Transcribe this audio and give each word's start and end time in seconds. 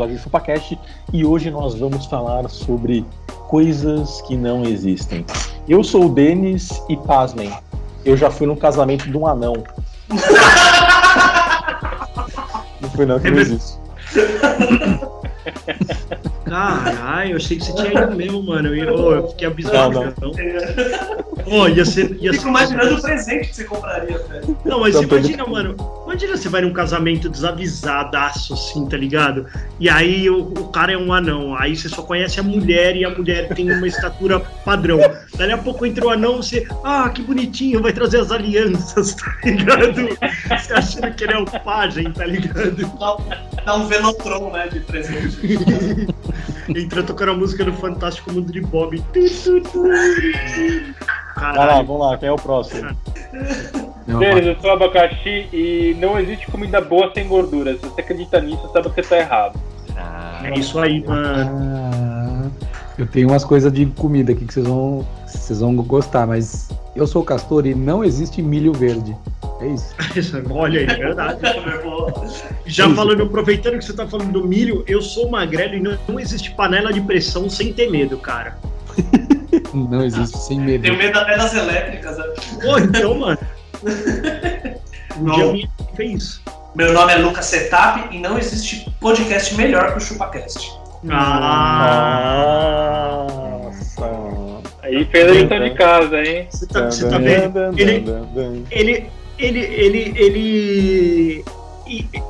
Episódio 0.00 0.16
do 0.16 0.22
ChupaCast 0.22 0.78
e 1.12 1.24
hoje 1.24 1.50
nós 1.50 1.74
vamos 1.74 2.06
falar 2.06 2.48
sobre 2.48 3.04
coisas 3.48 4.22
que 4.22 4.36
não 4.36 4.64
existem. 4.64 5.26
Eu 5.68 5.84
sou 5.84 6.06
o 6.06 6.08
Denis 6.08 6.82
e 6.88 6.96
pasmem, 6.96 7.52
eu 8.04 8.16
já 8.16 8.30
fui 8.30 8.46
num 8.46 8.56
casamento 8.56 9.10
de 9.10 9.16
um 9.16 9.26
anão. 9.26 9.52
não 12.80 12.90
fui 12.90 13.04
não, 13.04 13.20
que 13.20 13.30
não 13.30 13.38
existe. 13.38 13.78
Caralho, 16.50 17.30
eu 17.30 17.36
achei 17.36 17.56
que 17.56 17.64
você 17.64 17.72
tinha 17.74 18.02
ido 18.02 18.16
mesmo, 18.16 18.42
mano. 18.42 18.74
Eu, 18.74 18.92
ô, 18.92 19.12
eu 19.12 19.28
fiquei 19.28 19.46
abismado. 19.46 19.92
Não, 19.92 20.02
não. 20.02 20.10
Então. 20.10 20.32
Ô, 21.46 21.68
ia 21.68 21.84
ser. 21.84 22.16
Ia 22.20 22.32
Fico 22.32 22.42
ser 22.42 22.48
imaginando 22.48 22.96
o 22.96 23.00
presente 23.00 23.48
que 23.48 23.54
você 23.54 23.64
compraria, 23.64 24.18
velho. 24.18 24.58
Não, 24.64 24.80
mas 24.80 24.94
Não, 24.94 25.02
você 25.02 25.06
imagina, 25.06 25.46
mano. 25.46 25.76
Imagina 26.04 26.36
você 26.36 26.48
vai 26.48 26.62
num 26.62 26.72
casamento 26.72 27.28
desavisadaço, 27.28 28.54
assim, 28.54 28.84
tá 28.88 28.96
ligado? 28.96 29.46
E 29.78 29.88
aí 29.88 30.28
o, 30.28 30.40
o 30.40 30.68
cara 30.70 30.92
é 30.92 30.98
um 30.98 31.12
anão. 31.12 31.54
Aí 31.54 31.76
você 31.76 31.88
só 31.88 32.02
conhece 32.02 32.40
a 32.40 32.42
mulher 32.42 32.96
e 32.96 33.04
a 33.04 33.10
mulher 33.10 33.48
tem 33.54 33.70
uma 33.70 33.86
estatura 33.86 34.40
padrão. 34.40 34.98
Dali 35.36 35.52
a 35.52 35.58
pouco 35.58 35.86
entra 35.86 36.04
o 36.04 36.10
anão, 36.10 36.38
você. 36.38 36.66
Ah, 36.82 37.08
que 37.10 37.22
bonitinho, 37.22 37.80
vai 37.80 37.92
trazer 37.92 38.18
as 38.18 38.32
alianças, 38.32 39.14
tá 39.14 39.32
ligado? 39.44 40.18
Você 40.48 40.72
achando 40.72 41.14
que 41.14 41.22
ele 41.22 41.34
é 41.34 41.38
o 41.38 41.44
pajem, 41.44 42.10
tá 42.10 42.26
ligado? 42.26 42.74
Dá, 42.98 43.62
dá 43.64 43.76
um 43.76 43.86
Venotron, 43.86 44.50
né, 44.50 44.66
de 44.66 44.80
presente. 44.80 45.38
Entra 46.68 47.02
tocando 47.02 47.32
a 47.32 47.34
música 47.34 47.64
do 47.64 47.72
Fantástico 47.72 48.32
Mundo 48.32 48.52
de 48.52 48.60
Bob. 48.60 49.02
Vai 51.36 51.42
lá, 51.42 51.54
Caralho. 51.54 51.86
vamos 51.86 52.02
lá, 52.02 52.18
quem 52.18 52.28
é 52.28 52.32
o 52.32 52.36
próximo? 52.36 52.90
Denis, 54.06 54.46
eu 54.46 54.60
sou 54.60 54.70
abacaxi 54.70 55.48
e 55.52 55.96
não 55.98 56.18
existe 56.18 56.50
comida 56.50 56.80
boa 56.80 57.10
sem 57.14 57.26
gordura. 57.26 57.74
Se 57.74 57.80
você 57.80 58.00
acredita 58.00 58.40
nisso, 58.40 58.68
sabe 58.72 58.90
que 58.90 58.94
você 58.96 59.02
tá 59.02 59.18
errado. 59.18 59.60
É 60.42 60.58
isso 60.58 60.78
aí, 60.78 61.04
mano. 61.04 61.48
Ah, 61.52 62.50
eu 62.98 63.06
tenho 63.06 63.28
umas 63.28 63.44
coisas 63.44 63.72
de 63.72 63.86
comida 63.86 64.32
aqui 64.32 64.44
que 64.44 64.54
vocês 64.54 64.66
vão, 64.66 65.06
vocês 65.26 65.60
vão 65.60 65.74
gostar, 65.76 66.26
mas 66.26 66.68
eu 66.96 67.06
sou 67.06 67.22
castor 67.22 67.66
e 67.66 67.74
não 67.74 68.02
existe 68.02 68.42
milho 68.42 68.72
verde. 68.72 69.16
É 69.60 69.66
isso. 69.68 69.94
Isso, 70.16 70.42
Olha 70.50 70.80
aí, 70.80 70.86
é 70.86 70.96
verdade. 70.96 71.40
Já 72.66 72.88
falando, 72.94 73.22
aproveitando 73.24 73.78
que 73.78 73.84
você 73.84 73.92
tá 73.92 74.06
falando 74.06 74.32
do 74.32 74.46
milho, 74.46 74.84
eu 74.86 75.00
sou 75.02 75.30
magrelo 75.30 75.74
e 75.74 75.80
não, 75.80 75.98
não 76.08 76.20
existe 76.20 76.50
panela 76.52 76.92
de 76.92 77.00
pressão 77.00 77.48
sem 77.48 77.72
ter 77.72 77.90
medo, 77.90 78.16
cara. 78.18 78.58
Não 79.72 80.04
existe 80.04 80.36
sem 80.38 80.60
medo. 80.60 80.82
Tenho 80.82 80.96
medo 80.96 81.18
até 81.18 81.36
das 81.36 81.54
elétricas. 81.54 82.18
né? 82.18 82.24
Pô, 82.60 82.78
então, 82.78 83.14
mano. 83.14 83.38
Um 85.18 85.24
Não. 85.24 85.34
dia 85.34 85.52
minha 85.52 85.68
mãe 85.78 85.88
fez 85.96 86.22
isso. 86.22 86.42
Meu 86.74 86.92
nome 86.92 87.12
é 87.12 87.16
Lucas 87.16 87.46
Setap 87.46 88.14
e 88.14 88.18
não 88.20 88.38
existe 88.38 88.88
podcast 89.00 89.54
melhor 89.56 89.92
que 89.92 89.98
o 89.98 90.00
ChupaCast. 90.00 90.70
Ah, 91.08 93.26
Nossa. 93.64 94.60
Aí 94.82 95.04
fez 95.06 95.28
a 95.28 95.32
lição 95.32 95.60
de 95.64 95.70
casa, 95.74 96.22
hein? 96.22 96.46
você 96.50 96.66
tá, 96.66 96.86
você 96.86 97.08
tá 97.08 97.18
vendo? 97.18 97.58
Ele, 97.78 98.04
ele, 98.70 99.10
ele, 99.38 99.58
ele, 99.58 100.12
ele, 100.16 101.44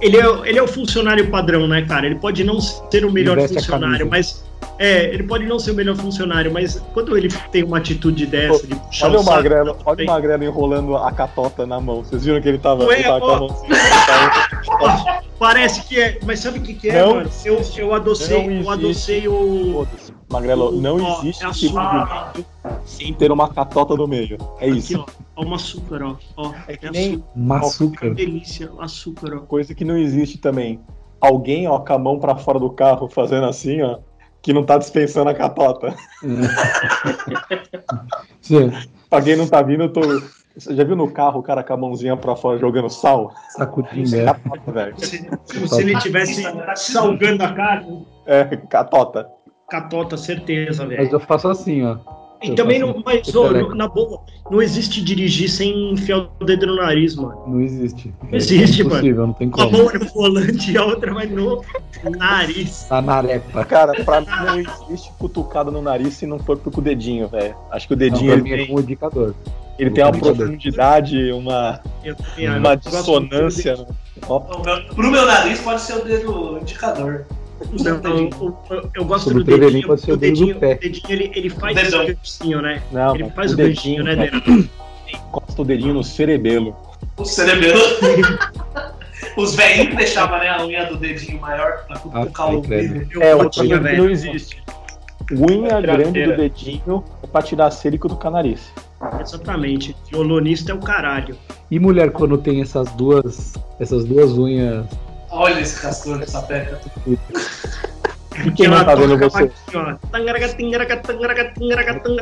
ele, 0.01 0.17
é, 0.17 0.25
ele 0.45 0.59
é 0.59 0.63
o 0.63 0.69
funcionário 0.69 1.31
padrão, 1.31 1.69
né, 1.69 1.83
cara? 1.83 2.07
Ele 2.07 2.15
pode 2.15 2.43
não 2.45 2.61
ser 2.61 3.05
o 3.05 3.13
melhor 3.13 3.39
funcionário, 3.47 4.09
mas. 4.09 4.49
É, 4.79 5.13
ele 5.13 5.23
pode 5.23 5.45
não 5.47 5.59
ser 5.59 5.73
o 5.73 5.75
melhor 5.75 5.97
funcionário, 5.97 6.51
mas 6.53 6.83
quando 6.95 7.17
ele 7.17 7.29
tem 7.53 7.63
uma 7.63 7.79
atitude 7.79 8.27
dessa 8.27 8.67
de 8.67 8.75
puxar 8.75 9.09
Olha 9.09 9.19
o 9.19 9.23
saco 9.23 9.37
Magrelo, 9.37 9.77
olha 9.85 10.05
o 10.05 10.07
Magrelo 10.07 10.45
enrolando 10.45 10.97
a 10.97 11.13
catota 11.13 11.67
na 11.67 11.79
mão. 11.81 12.03
Vocês 12.03 12.25
viram 12.25 12.41
que 12.41 12.49
ele 12.49 12.59
tava, 12.59 12.85
Ué, 12.85 12.97
ele 12.97 13.05
tava 13.05 13.21
com 13.21 13.31
a 13.31 13.39
mão 13.41 13.51
assim, 13.51 15.21
Parece 15.39 15.87
que 15.87 16.01
é, 16.01 16.19
mas 16.25 16.41
sabe 16.41 16.59
o 16.59 16.63
que, 16.63 16.75
que 16.75 16.91
é, 16.91 17.01
Não 17.01 17.15
mano? 17.17 17.31
Eu, 17.45 17.63
eu 17.77 17.95
adocei, 17.95 18.63
eu 18.63 18.71
adocei 18.71 19.29
o. 19.29 19.87
Magrelo, 20.31 20.73
não 20.73 21.19
existe 21.19 21.51
tipo 21.53 21.81
de 21.81 21.87
vídeo 21.87 22.47
sem 22.85 23.13
ter 23.15 23.33
uma 23.33 23.49
catota 23.49 23.95
no 23.97 24.07
meio. 24.07 24.39
É 24.61 24.69
Aqui, 24.69 24.79
isso. 24.79 25.01
ó. 25.01 25.07
Ó, 25.41 25.45
um 25.49 25.55
açúcar, 25.55 26.03
ó. 26.03 26.17
ó 26.37 26.53
É 26.69 26.77
que 26.77 26.87
é 26.87 26.91
nem- 26.91 27.15
açúcar. 27.15 27.25
Um 27.37 27.53
açúcar. 27.55 28.15
Delícia, 28.15 28.71
açúcar, 28.79 29.35
ó. 29.37 29.41
Coisa 29.41 29.75
que 29.75 29.85
não 29.85 29.97
existe 29.97 30.39
também. 30.39 30.81
Alguém, 31.21 31.67
ó, 31.69 31.79
com 31.79 31.93
a 31.93 31.99
mão 31.99 32.19
pra 32.19 32.37
fora 32.37 32.59
do 32.59 32.71
carro 32.71 33.09
fazendo 33.09 33.47
assim, 33.47 33.81
ó, 33.83 33.99
que 34.43 34.53
não 34.53 34.65
tá 34.65 34.79
dispensando 34.79 35.31
a 35.31 35.35
catota. 35.35 35.95
Sim, 38.41 38.71
Pra 39.09 39.23
quem 39.23 39.37
não 39.37 39.49
tá 39.49 39.63
vindo, 39.63 39.85
eu 39.85 39.93
tô. 39.93 40.01
Você 40.57 40.75
já 40.75 40.85
viu 40.85 40.97
no 40.97 41.11
carro 41.11 41.41
o 41.41 41.43
cara 41.43 41.63
com 41.63 41.73
a 41.73 41.77
mãozinha 41.77 42.17
pra 42.17 42.37
fora 42.37 42.59
jogando 42.59 42.91
sal? 42.91 43.33
sacudindo. 43.51 44.15
É 44.17 44.21
É. 44.21 44.25
catota, 44.27 44.73
velho. 44.73 44.95
Se, 45.01 45.31
se 45.47 45.81
ele 45.81 45.99
tivesse 46.01 46.43
salgando 46.77 47.45
a 47.45 47.53
carne, 47.53 48.07
É, 48.27 48.45
catota. 48.69 49.29
catota, 49.71 50.17
certeza, 50.17 50.85
Mas 50.87 50.97
velho. 50.97 51.13
eu 51.13 51.21
faço 51.21 51.49
assim, 51.49 51.85
ó. 51.85 51.99
E 52.43 52.49
eu 52.49 52.55
também 52.55 52.79
não, 52.79 53.03
mas, 53.05 53.27
teleco. 53.27 53.71
no- 53.71 53.75
na 53.75 53.87
boa, 53.87 54.21
não 54.51 54.63
existe 54.63 55.03
dirigir 55.05 55.49
sem 55.51 55.93
enfiar 55.93 56.27
o 56.41 56.45
dedo 56.45 56.67
no 56.67 56.77
nariz, 56.77 57.15
mano. 57.15 57.43
Não 57.47 57.61
existe. 57.61 58.13
Não 58.23 58.31
existe, 58.37 58.81
é 58.81 58.85
impossível, 58.85 59.27
não 59.27 59.35
tem 59.35 59.49
Uma 59.49 59.57
como. 59.57 59.71
mão 59.79 59.91
no 59.93 60.07
volante 60.07 60.73
e 60.73 60.77
a 60.79 60.85
outra 60.85 61.13
vai 61.13 61.27
no 61.27 61.63
nariz. 62.17 62.85
Tá 62.89 63.03
na 63.03 63.15
arepa. 63.17 63.65
Cara, 63.67 63.93
pra 64.05 64.21
mim 64.23 64.27
não 64.29 64.59
existe 64.89 65.13
cutucada 65.19 65.71
no 65.71 65.83
nariz 65.83 66.15
se 66.15 66.27
não 66.27 66.39
for 66.39 66.57
com 66.59 66.71
o 66.81 66.83
dedinho, 66.83 67.29
velho. 67.29 67.55
Acho 67.71 67.87
que 67.87 67.93
o 67.95 67.97
Não, 67.97 68.01
dedinho 68.01 68.41
pra 68.43 68.49
ele 68.51 68.63
é 68.63 68.73
indicador. 68.73 69.35
ele 69.79 69.91
tem 69.91 70.03
uma 70.05 70.13
profundidade, 70.13 71.33
uma, 71.33 71.81
uma 72.59 72.75
dissonância. 72.77 73.77
né? 73.77 73.87
Pro 74.95 75.11
meu 75.11 75.27
nariz 75.27 75.61
pode 75.61 75.81
ser 75.83 75.95
o 75.95 76.05
dedo 76.05 76.59
indicador. 76.61 77.27
Não, 77.73 78.17
eu, 78.19 78.59
eu- 78.71 78.91
eu 78.95 79.05
gosto 79.05 79.25
Sobre 79.29 79.45
do 79.45 79.55
o 79.55 79.59
dedinho, 79.59 79.87
pode 79.87 80.01
ser 80.01 80.07
porque 80.07 80.13
o 80.13 80.15
o 80.15 80.17
do 80.17 80.21
dedinho, 80.21 80.57
o 80.57 80.61
dedinho 80.61 81.05
ele, 81.11 81.33
ele 81.35 81.51
faz 81.51 81.77
esse 81.77 81.91
ganchinho, 82.07 82.63
né? 82.63 82.83
Não, 82.91 83.15
ele 83.15 83.31
faz 83.31 83.51
o 83.51 83.55
o 83.55 83.57
ganchinho, 83.59 84.03
né, 84.05 84.15
velho, 84.17 84.41
Deno? 84.41 84.69
encosta 85.13 85.63
o 85.63 85.65
dedinho 85.65 85.95
no 85.95 86.03
cerebelo. 86.05 86.75
O 87.17 87.25
cerebelo. 87.25 87.79
Os 89.37 89.55
velhinhos 89.55 89.95
deixavam 89.97 90.39
né, 90.39 90.49
a 90.49 90.65
unha 90.65 90.87
do 90.87 90.97
dedinho 90.97 91.41
maior 91.41 91.85
pra 91.87 91.99
cutucar 91.99 92.47
Ah, 92.47 92.51
o 92.51 92.63
vidro. 92.63 93.07
Eu 93.13 93.23
É, 93.23 93.49
que 93.49 93.67
velho. 93.79 94.03
não 94.05 94.11
existe. 94.11 94.63
Unha 95.33 95.81
grande 95.81 96.25
do 96.25 96.37
dedinho 96.37 97.05
é 97.23 97.27
pra 97.27 97.43
tirar 97.43 97.67
a 97.67 97.71
cera 97.71 97.95
e 97.95 97.99
cutucar 97.99 98.33
o 98.33 98.35
nariz. 98.35 98.73
Exatamente. 99.21 99.95
Violonista 100.11 100.73
é 100.73 100.75
o 100.75 100.81
caralho. 100.81 101.37
E 101.71 101.79
mulher 101.79 102.11
quando 102.11 102.37
tem 102.39 102.61
essas 102.61 102.91
duas, 102.93 103.53
essas 103.79 104.05
duas 104.05 104.37
unhas 104.37 104.85
Olha 105.31 105.61
esse 105.61 105.81
castor 105.81 106.19
dessa 106.19 106.43
peca. 106.43 106.81
E 107.07 108.51
quem 108.53 108.69
não 108.69 108.85
tá 108.85 108.95
vendo 108.95 109.19
você? 109.19 109.51
ó. 109.75 109.97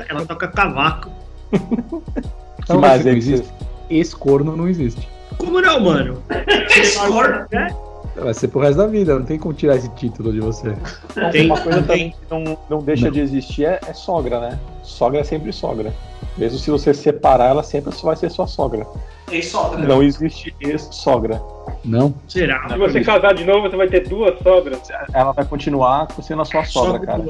Ela 0.08 0.26
toca 0.26 0.48
cavaco. 0.48 1.10
Que 1.50 2.72
Não, 2.72 2.80
mais 2.80 3.04
mas 3.04 3.14
que 3.14 3.22
você- 3.22 3.32
existe. 3.34 3.52
Escorno 3.90 4.56
não 4.56 4.68
existe. 4.68 5.08
Como 5.38 5.60
não, 5.60 5.80
mano? 5.80 6.22
Escorno? 6.76 7.46
É? 7.52 7.68
Vai 8.20 8.34
ser 8.34 8.48
pro 8.48 8.60
resto 8.60 8.78
da 8.78 8.86
vida, 8.86 9.16
não 9.16 9.24
tem 9.24 9.38
como 9.38 9.54
tirar 9.54 9.76
esse 9.76 9.88
título 9.90 10.32
de 10.32 10.40
você. 10.40 10.74
Tem, 11.30 11.46
Uma 11.46 11.60
coisa 11.60 11.80
também 11.82 12.10
que 12.10 12.16
não, 12.30 12.58
não 12.68 12.78
deixa 12.80 13.04
Não. 13.06 13.12
de 13.12 13.20
existir 13.20 13.64
é, 13.64 13.78
é 13.86 13.94
sogra, 13.94 14.40
né? 14.40 14.58
Sogra 14.82 15.20
é 15.20 15.24
sempre 15.24 15.52
sogra. 15.52 15.94
Mesmo 16.36 16.58
se 16.58 16.70
você 16.70 16.92
separar, 16.92 17.46
ela 17.50 17.62
sempre 17.62 17.94
vai 18.02 18.16
ser 18.16 18.28
sua 18.30 18.46
sogra. 18.48 18.86
Ex-sogra. 19.30 19.78
Não 19.86 20.02
existe 20.02 20.54
ex-sogra. 20.60 21.40
Não? 21.84 22.14
Será? 22.26 22.68
Se 22.68 22.76
você 22.76 23.00
casar 23.02 23.34
de 23.34 23.44
novo, 23.44 23.68
você 23.68 23.76
vai 23.76 23.88
ter 23.88 24.08
duas 24.08 24.38
sogras. 24.40 24.80
Ela 25.12 25.32
vai 25.32 25.44
continuar 25.44 26.08
sendo 26.22 26.42
a 26.42 26.44
sua 26.44 26.64
sogra, 26.64 27.04
cara. 27.06 27.24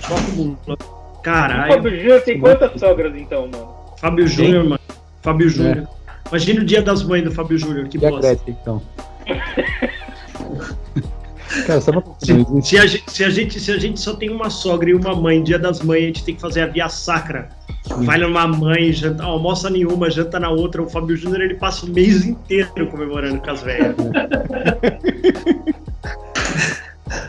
Só 0.00 0.14
com- 0.34 0.56
O 0.72 1.18
Caralho. 1.22 1.72
Fábio 1.74 1.96
Júnior 1.98 2.20
tem 2.22 2.38
quantas 2.40 2.80
sogras 2.80 3.14
então, 3.16 3.48
mano? 3.48 3.74
Fábio 3.98 4.26
Júnior, 4.28 4.64
mano. 4.64 4.80
Fábio 5.22 5.48
Júnior. 5.48 5.88
Imagina 6.28 6.60
o 6.60 6.64
dia 6.64 6.82
das 6.82 7.02
mães 7.02 7.24
do 7.24 7.32
Fábio 7.32 7.58
Júnior, 7.58 7.88
que 7.88 7.96
E 7.96 8.00
bosta. 8.00 8.20
Grécia, 8.20 8.44
então? 8.50 8.82
Cara, 11.66 11.80
sabe 11.80 12.02
Se, 12.20 12.44
se 12.62 12.78
a 12.78 12.86
gente, 12.86 13.10
se, 13.10 13.24
a 13.24 13.30
gente, 13.30 13.60
se 13.60 13.70
a 13.72 13.78
gente 13.78 14.00
só 14.00 14.14
tem 14.14 14.28
uma 14.30 14.50
sogra 14.50 14.90
e 14.90 14.94
uma 14.94 15.14
mãe, 15.14 15.42
dia 15.42 15.58
das 15.58 15.80
mães, 15.80 16.02
a 16.02 16.06
gente 16.06 16.24
tem 16.24 16.34
que 16.34 16.40
fazer 16.40 16.62
a 16.62 16.66
via 16.66 16.88
sacra. 16.88 17.48
Vai 17.88 18.18
numa 18.18 18.46
mãe, 18.46 18.92
janta, 18.92 19.22
almoça 19.22 19.70
nenhuma, 19.70 20.10
janta 20.10 20.40
na 20.40 20.50
outra. 20.50 20.82
O 20.82 20.88
Fábio 20.88 21.16
Júnior 21.16 21.40
ele 21.40 21.54
passa 21.54 21.86
o 21.86 21.88
mês 21.88 22.24
inteiro 22.24 22.88
comemorando 22.90 23.40
com 23.40 23.50
as 23.50 23.62
velhas. 23.62 23.94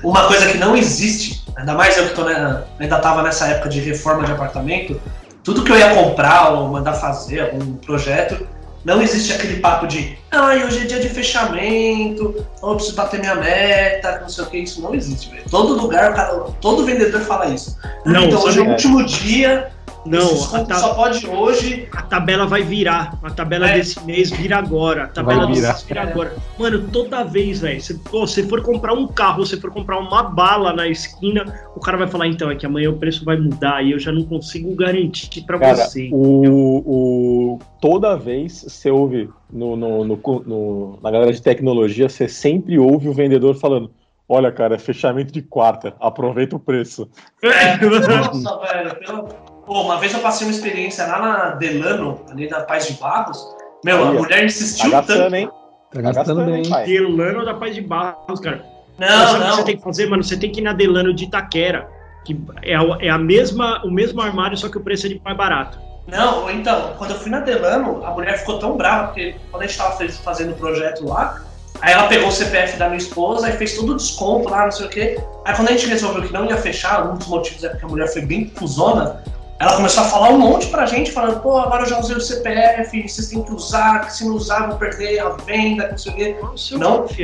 Uma 0.03 0.27
coisa 0.27 0.47
que 0.47 0.57
não 0.57 0.75
existe, 0.75 1.43
ainda 1.55 1.73
mais 1.73 1.97
eu 1.97 2.07
que 2.07 2.15
tô 2.15 2.23
né, 2.23 2.63
ainda 2.79 2.99
tava 2.99 3.21
nessa 3.21 3.47
época 3.47 3.69
de 3.69 3.79
reforma 3.79 4.25
de 4.25 4.31
apartamento, 4.31 4.99
tudo 5.43 5.63
que 5.63 5.71
eu 5.71 5.77
ia 5.77 5.93
comprar 5.93 6.53
ou 6.53 6.67
mandar 6.67 6.93
fazer, 6.93 7.41
algum 7.41 7.73
projeto, 7.75 8.47
não 8.83 9.01
existe 9.01 9.33
aquele 9.33 9.59
papo 9.59 9.85
de 9.85 10.17
ai, 10.31 10.63
hoje 10.63 10.79
é 10.79 10.85
dia 10.85 10.99
de 10.99 11.09
fechamento, 11.09 12.43
eu 12.61 12.75
preciso 12.75 12.95
bater 12.95 13.19
minha 13.19 13.35
meta, 13.35 14.19
não 14.21 14.29
sei 14.29 14.43
o 14.43 14.47
que, 14.47 14.57
isso 14.59 14.81
não 14.81 14.95
existe, 14.95 15.29
velho. 15.29 15.43
Todo 15.49 15.79
lugar, 15.79 16.13
cara, 16.13 16.33
todo 16.61 16.85
vendedor 16.85 17.21
fala 17.21 17.47
isso. 17.47 17.77
Não, 18.05 18.23
então 18.23 18.41
hoje 18.43 18.59
é 18.59 18.63
o 18.63 18.69
último 18.69 19.05
dia, 19.05 19.71
Não, 20.07 20.55
a, 20.55 20.63
ta- 20.65 20.75
só 20.75 20.93
pode 20.93 21.27
hoje. 21.27 21.87
a 21.91 22.01
tabela 22.01 22.45
vai 22.45 22.63
virar. 22.63 23.17
A 23.21 23.29
tabela 23.29 23.69
É. 23.69 23.73
desse 23.77 24.03
mês 24.05 24.31
vira 24.31 24.57
agora. 24.57 25.03
A 25.03 25.07
tabela 25.07 25.39
Vai 25.45 25.47
desse 25.49 25.61
virar. 25.61 25.73
mês 25.73 25.83
vira 25.83 26.01
agora. 26.03 26.35
Mano, 26.57 26.87
toda 26.91 27.23
vez, 27.23 27.61
velho. 27.61 27.81
Se 27.81 27.93
você 28.11 28.43
for 28.43 28.61
comprar 28.61 28.93
um 28.93 29.07
carro, 29.07 29.45
você 29.45 29.57
for 29.57 29.71
comprar 29.71 29.99
uma 29.99 30.23
bala 30.23 30.73
na 30.73 30.87
esquina, 30.87 31.45
o 31.75 31.79
cara 31.79 31.97
vai 31.97 32.07
falar, 32.07 32.27
então, 32.27 32.49
é 32.49 32.55
que 32.55 32.65
amanhã 32.65 32.89
o 32.89 32.97
preço 32.97 33.23
vai 33.25 33.37
mudar 33.37 33.83
e 33.85 33.91
eu 33.91 33.99
já 33.99 34.11
não 34.11 34.23
consigo 34.23 34.73
garantir 34.75 35.41
pra 35.45 35.59
Cara, 35.59 35.75
você. 35.75 36.09
o, 36.11 37.53
o, 37.55 37.59
toda 37.81 38.15
vez 38.17 38.63
você 38.67 38.89
ouve 38.89 39.29
no, 39.51 39.75
no, 39.75 40.03
no- 40.05 40.19
no- 40.45 40.99
na 41.01 41.11
galera 41.11 41.31
de 41.33 41.41
tecnologia, 41.41 42.09
você 42.09 42.27
sempre 42.27 42.77
ouve 42.79 43.07
o 43.09 43.13
vendedor 43.13 43.55
falando: 43.55 43.91
Olha, 44.29 44.51
cara, 44.51 44.75
é 44.75 44.77
fechamento 44.79 45.31
de 45.31 45.41
quarta, 45.41 45.95
aproveita 45.99 46.55
o 46.55 46.59
preço. 46.59 47.09
É, 47.41 47.77
nossa, 47.85 48.57
velho. 48.59 48.95
pelo- 48.99 49.29
Pô, 49.67 49.81
uma 49.81 49.97
vez 49.99 50.13
eu 50.13 50.19
passei 50.21 50.47
uma 50.47 50.53
experiência 50.53 51.05
lá 51.05 51.19
na 51.19 51.49
Delano, 51.51 52.21
ali 52.31 52.49
na 52.49 52.61
Paz 52.61 52.87
de 52.87 52.93
Barros. 52.93 53.45
Meu, 53.83 54.01
a 54.01 54.11
mulher 54.13 54.39
Tá 54.39 54.45
insistiu 54.45 54.89
gastando, 54.89 55.23
tanto. 55.23 55.35
hein? 55.35 55.49
Tá 55.93 56.01
gastando 56.01 56.45
bem. 56.45 56.55
hein, 56.63 56.69
pai? 56.69 56.85
Delano 56.85 57.45
da 57.45 57.53
Paz 57.53 57.75
de 57.75 57.81
Barros, 57.81 58.39
cara. 58.39 58.65
Não, 58.97 59.07
Sabe 59.07 59.29
o 59.29 59.41
que 59.41 59.47
não. 59.49 59.55
você 59.57 59.63
tem 59.65 59.77
que 59.77 59.83
fazer, 59.83 60.05
mano? 60.09 60.23
Você 60.23 60.37
tem 60.37 60.51
que 60.51 60.59
ir 60.61 60.63
na 60.63 60.73
Delano 60.73 61.13
de 61.13 61.25
Itaquera. 61.25 61.87
Que 62.25 62.35
é, 62.63 62.75
a- 62.75 62.97
é 63.01 63.09
a 63.09 63.17
mesma, 63.17 63.81
o 63.85 63.91
mesmo 63.91 64.19
armário, 64.21 64.57
só 64.57 64.67
que 64.69 64.77
o 64.77 64.81
preço 64.81 65.05
é 65.05 65.09
de 65.09 65.21
mais 65.23 65.37
barato. 65.37 65.77
Não, 66.07 66.49
então, 66.49 66.93
quando 66.97 67.11
eu 67.11 67.17
fui 67.19 67.29
na 67.29 67.41
Delano, 67.41 68.05
a 68.05 68.11
mulher 68.11 68.37
ficou 68.39 68.57
tão 68.59 68.75
brava, 68.77 69.07
porque 69.07 69.35
quando 69.51 69.63
a 69.63 69.67
gente 69.67 69.77
tava 69.77 69.97
fazendo 70.23 70.51
o 70.53 70.55
projeto 70.55 71.05
lá, 71.05 71.41
aí 71.81 71.91
ela 71.93 72.07
pegou 72.07 72.29
o 72.29 72.31
CPF 72.31 72.77
da 72.77 72.85
minha 72.87 72.97
esposa 72.97 73.49
e 73.49 73.51
fez 73.53 73.75
todo 73.75 73.91
o 73.91 73.95
desconto 73.97 74.49
lá, 74.49 74.63
não 74.63 74.71
sei 74.71 74.85
o 74.85 74.89
quê. 74.89 75.19
Aí 75.45 75.53
quando 75.55 75.67
a 75.69 75.71
gente 75.73 75.85
resolveu 75.87 76.23
que 76.23 76.33
não 76.33 76.45
ia 76.45 76.57
fechar, 76.57 77.05
um 77.09 77.15
dos 77.17 77.27
motivos 77.27 77.63
é 77.63 77.69
porque 77.69 77.85
a 77.85 77.87
mulher 77.89 78.07
foi 78.11 78.21
bem 78.23 78.49
fusona, 78.55 79.21
ela 79.59 79.75
começou 79.75 80.03
a 80.03 80.07
falar 80.07 80.29
um 80.29 80.37
monte 80.37 80.67
pra 80.67 80.85
gente, 80.85 81.11
falando, 81.11 81.39
pô, 81.39 81.57
agora 81.57 81.83
eu 81.83 81.89
já 81.89 81.99
usei 81.99 82.15
o 82.15 82.21
CPF, 82.21 83.07
vocês 83.07 83.27
têm 83.27 83.41
que 83.41 83.51
usar, 83.51 84.01
que 84.05 84.13
se 84.13 84.23
não 84.23 84.35
usar 84.35 84.67
vou 84.67 84.77
perder 84.77 85.19
a 85.19 85.29
venda, 85.29 85.85
que 85.85 85.91
não 85.91 85.97
sei 85.97 86.11
o 86.11 86.15
quê. 86.15 86.35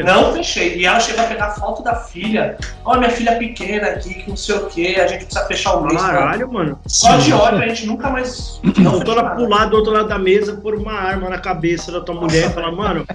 Não, 0.03 0.23
não 0.23 0.33
fechei. 0.33 0.77
E 0.77 0.85
ela 0.85 0.99
chegou 0.99 1.23
a 1.23 1.27
pegar 1.27 1.51
foto 1.51 1.83
da 1.83 1.95
filha. 1.95 2.57
Olha, 2.83 3.01
minha 3.01 3.11
filha 3.11 3.35
pequena 3.37 3.87
aqui, 3.89 4.15
que 4.15 4.29
não 4.29 4.35
sei 4.35 4.55
o 4.55 4.65
quê, 4.65 4.97
a 4.99 5.07
gente 5.07 5.25
precisa 5.25 5.45
fechar 5.45 5.75
o 5.75 5.85
mês. 5.85 6.01
Caralho, 6.01 6.51
mano. 6.51 6.79
Só 6.87 7.17
de 7.17 7.31
ódio 7.31 7.61
a 7.61 7.67
gente 7.67 7.85
nunca 7.85 8.09
mais. 8.09 8.59
Não, 8.77 8.99
tô 8.99 9.11
ela 9.11 9.35
pular 9.35 9.65
do 9.65 9.77
outro 9.77 9.93
lado 9.93 10.07
da 10.07 10.17
mesa, 10.17 10.55
pôr 10.55 10.73
uma 10.73 10.93
arma 10.93 11.29
na 11.29 11.37
cabeça 11.37 11.91
da 11.91 12.01
tua 12.01 12.15
mulher 12.15 12.49
e 12.49 12.53
falar, 12.53 12.71
mano, 12.71 13.05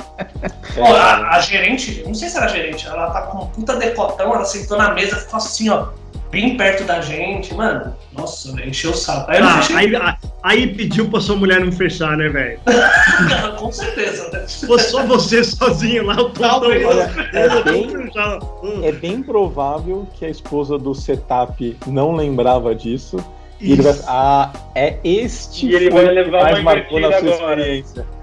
Pô, 0.74 0.84
a, 0.84 1.36
a 1.36 1.40
gerente, 1.40 2.04
não 2.06 2.14
sei 2.14 2.28
se 2.28 2.36
era 2.36 2.46
gerente, 2.46 2.86
ela 2.86 3.10
tá 3.10 3.22
com 3.22 3.42
um 3.42 3.46
puta 3.46 3.74
decotão, 3.74 4.34
ela 4.34 4.44
sentou 4.44 4.78
na 4.78 4.94
mesa, 4.94 5.16
ficou 5.16 5.38
assim, 5.38 5.68
ó, 5.68 5.88
bem 6.30 6.56
perto 6.56 6.84
da 6.84 7.00
gente, 7.00 7.54
mano. 7.54 7.94
Nossa, 8.12 8.52
velho, 8.52 8.68
encheu 8.68 8.90
o 8.90 8.94
saco. 8.94 9.30
Aí 9.30 9.38
ah, 9.40 9.60
aí, 9.76 9.96
ah, 9.96 10.18
aí 10.42 10.66
pediu 10.74 11.08
pra 11.08 11.20
sua 11.20 11.36
mulher 11.36 11.64
não 11.64 11.72
fechar, 11.72 12.16
né, 12.16 12.28
velho? 12.28 12.60
com 13.58 13.72
certeza, 13.72 14.28
né? 14.30 14.44
Se 14.46 14.66
fosse 14.66 14.90
só 14.90 15.04
você 15.04 15.42
sozinho 15.44 16.06
lá, 16.06 16.20
o 16.20 16.30
Talvez. 16.30 16.84
Olha, 16.84 17.10
é 17.32 17.62
bem, 17.62 17.88
fechar. 17.88 18.38
é 18.82 18.92
bem 18.92 19.22
provável 19.22 20.06
que 20.14 20.24
a 20.24 20.28
esposa 20.28 20.78
do 20.78 20.94
setup 20.94 21.76
não 21.86 22.14
lembrava 22.14 22.74
disso. 22.74 23.16
E 23.60 23.72
ele 23.72 23.82
vai. 23.82 23.94
Ah, 24.06 24.52
é 24.74 24.96
este 25.02 25.66
E 25.66 25.74
ele 25.74 25.90
foi 25.90 26.04
vai 26.04 26.12
o 26.12 26.24
que 26.24 26.30
levar 26.30 26.42
mais 26.44 26.58
uma 26.58 26.62
marcou 26.74 27.00
na 27.00 27.08
sua 27.08 27.18
agora. 27.18 27.60
experiência. 27.60 28.06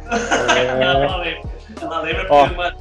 É, 0.56 0.84
Ela 0.84 1.18
lembra. 1.18 1.50
Ela 1.82 2.02
lembra 2.02 2.28
Ó, 2.30 2.42
porque, 2.44 2.56
mano, 2.56 2.78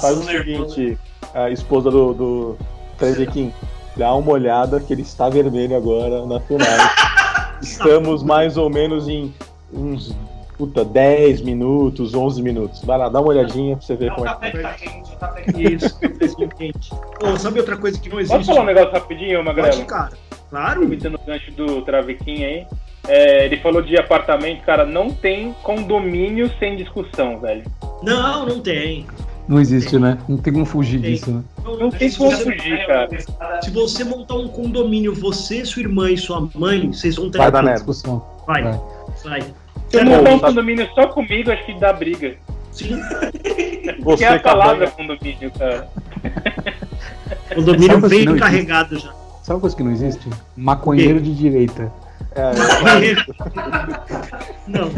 faz 0.00 0.16
o 0.16 0.22
seguinte, 0.22 0.98
a 1.34 1.50
esposa 1.50 1.90
do, 1.90 2.14
do 2.14 2.58
Trezequim, 2.96 3.52
dá 3.98 4.14
uma 4.14 4.30
olhada 4.30 4.78
que 4.80 4.92
ele 4.92 5.02
está 5.02 5.28
vermelho 5.28 5.76
agora 5.76 6.24
na 6.24 6.40
final. 6.40 6.66
Estamos 7.60 8.22
mais 8.22 8.56
ou 8.56 8.70
menos 8.70 9.08
em 9.08 9.34
uns 9.72 10.14
puta, 10.56 10.84
10 10.84 11.42
minutos, 11.42 12.14
11 12.14 12.42
minutos. 12.42 12.82
Vai 12.84 12.98
lá, 12.98 13.08
dá 13.08 13.20
uma 13.20 13.28
olhadinha 13.28 13.76
pra 13.76 13.84
você 13.84 13.96
ver 13.96 14.10
É 14.10 14.14
como 14.14 14.26
é 14.28 14.50
que 14.50 14.58
tá 14.58 14.72
quente, 14.74 15.12
o 15.12 15.16
café 15.16 15.42
quente. 15.42 15.74
Isso, 15.74 16.48
quente. 16.56 16.90
Pô, 17.18 17.36
sabe 17.36 17.60
outra 17.60 17.76
coisa 17.76 17.98
que 17.98 18.08
não 18.08 18.18
Posso 18.18 18.34
existe? 18.34 18.46
falar 18.46 18.62
um 18.62 18.66
negócio 18.66 18.92
rapidinho, 18.92 19.44
Magrelo? 19.44 19.68
Pode, 19.68 19.84
cara. 19.84 20.12
Claro. 20.50 20.72
Aproveitando 20.72 21.14
o 21.14 21.26
gancho 21.26 21.52
do 21.52 21.82
Travequim 21.82 22.44
aí. 22.44 22.66
É, 23.06 23.46
ele 23.46 23.56
falou 23.58 23.80
de 23.80 23.96
apartamento, 23.96 24.62
cara, 24.64 24.84
não 24.84 25.10
tem 25.10 25.54
condomínio 25.62 26.50
sem 26.58 26.76
discussão, 26.76 27.38
velho. 27.38 27.64
Não, 28.02 28.46
não 28.46 28.60
tem. 28.60 29.06
Não 29.48 29.58
existe, 29.58 29.98
né? 29.98 30.18
Não 30.28 30.36
tem 30.36 30.52
como 30.52 30.66
fugir 30.66 31.00
Tem. 31.00 31.14
disso, 31.14 31.30
né? 31.30 31.42
Não 31.76 31.90
tem 31.90 32.08
se, 32.08 32.16
como 32.18 32.30
você, 32.30 32.44
fugir, 32.44 32.86
cara. 32.86 33.08
se 33.62 33.70
você 33.70 34.04
montar 34.04 34.34
um 34.36 34.48
condomínio, 34.48 35.14
você, 35.14 35.64
sua 35.64 35.82
irmã 35.82 36.10
e 36.10 36.16
sua 36.16 36.48
mãe, 36.54 36.92
vocês 36.92 37.16
vão 37.16 37.30
ter. 37.30 37.38
Vai 37.38 37.50
dar 37.50 37.62
merda. 37.62 37.74
discussão. 37.78 38.24
Vai, 38.46 38.62
Vai. 38.62 38.80
vai. 39.24 39.40
Se 39.88 39.96
eu 39.96 40.04
Bom, 40.04 40.10
montar 40.16 40.30
um 40.34 40.38
condomínio 40.40 40.88
só 40.94 41.06
comigo, 41.08 41.50
acho 41.50 41.64
que 41.66 41.74
dá 41.78 41.92
briga. 41.92 42.34
Sim. 42.72 42.98
Que 43.42 44.02
Você 44.04 44.24
é 44.24 44.28
a 44.34 44.38
palavra 44.38 44.90
condomínio, 44.90 45.50
cara. 45.58 45.88
Condomínio 47.54 48.00
bem 48.08 48.24
não 48.24 48.32
existe? 48.34 48.38
carregado 48.38 48.98
já. 48.98 49.12
Sabe 49.42 49.54
uma 49.56 49.60
coisa 49.60 49.74
que 49.76 49.82
não 49.82 49.90
existe? 49.92 50.28
Maconheiro 50.56 51.20
de 51.20 51.34
direita. 51.34 51.90
É, 52.32 52.52
Não. 54.66 54.90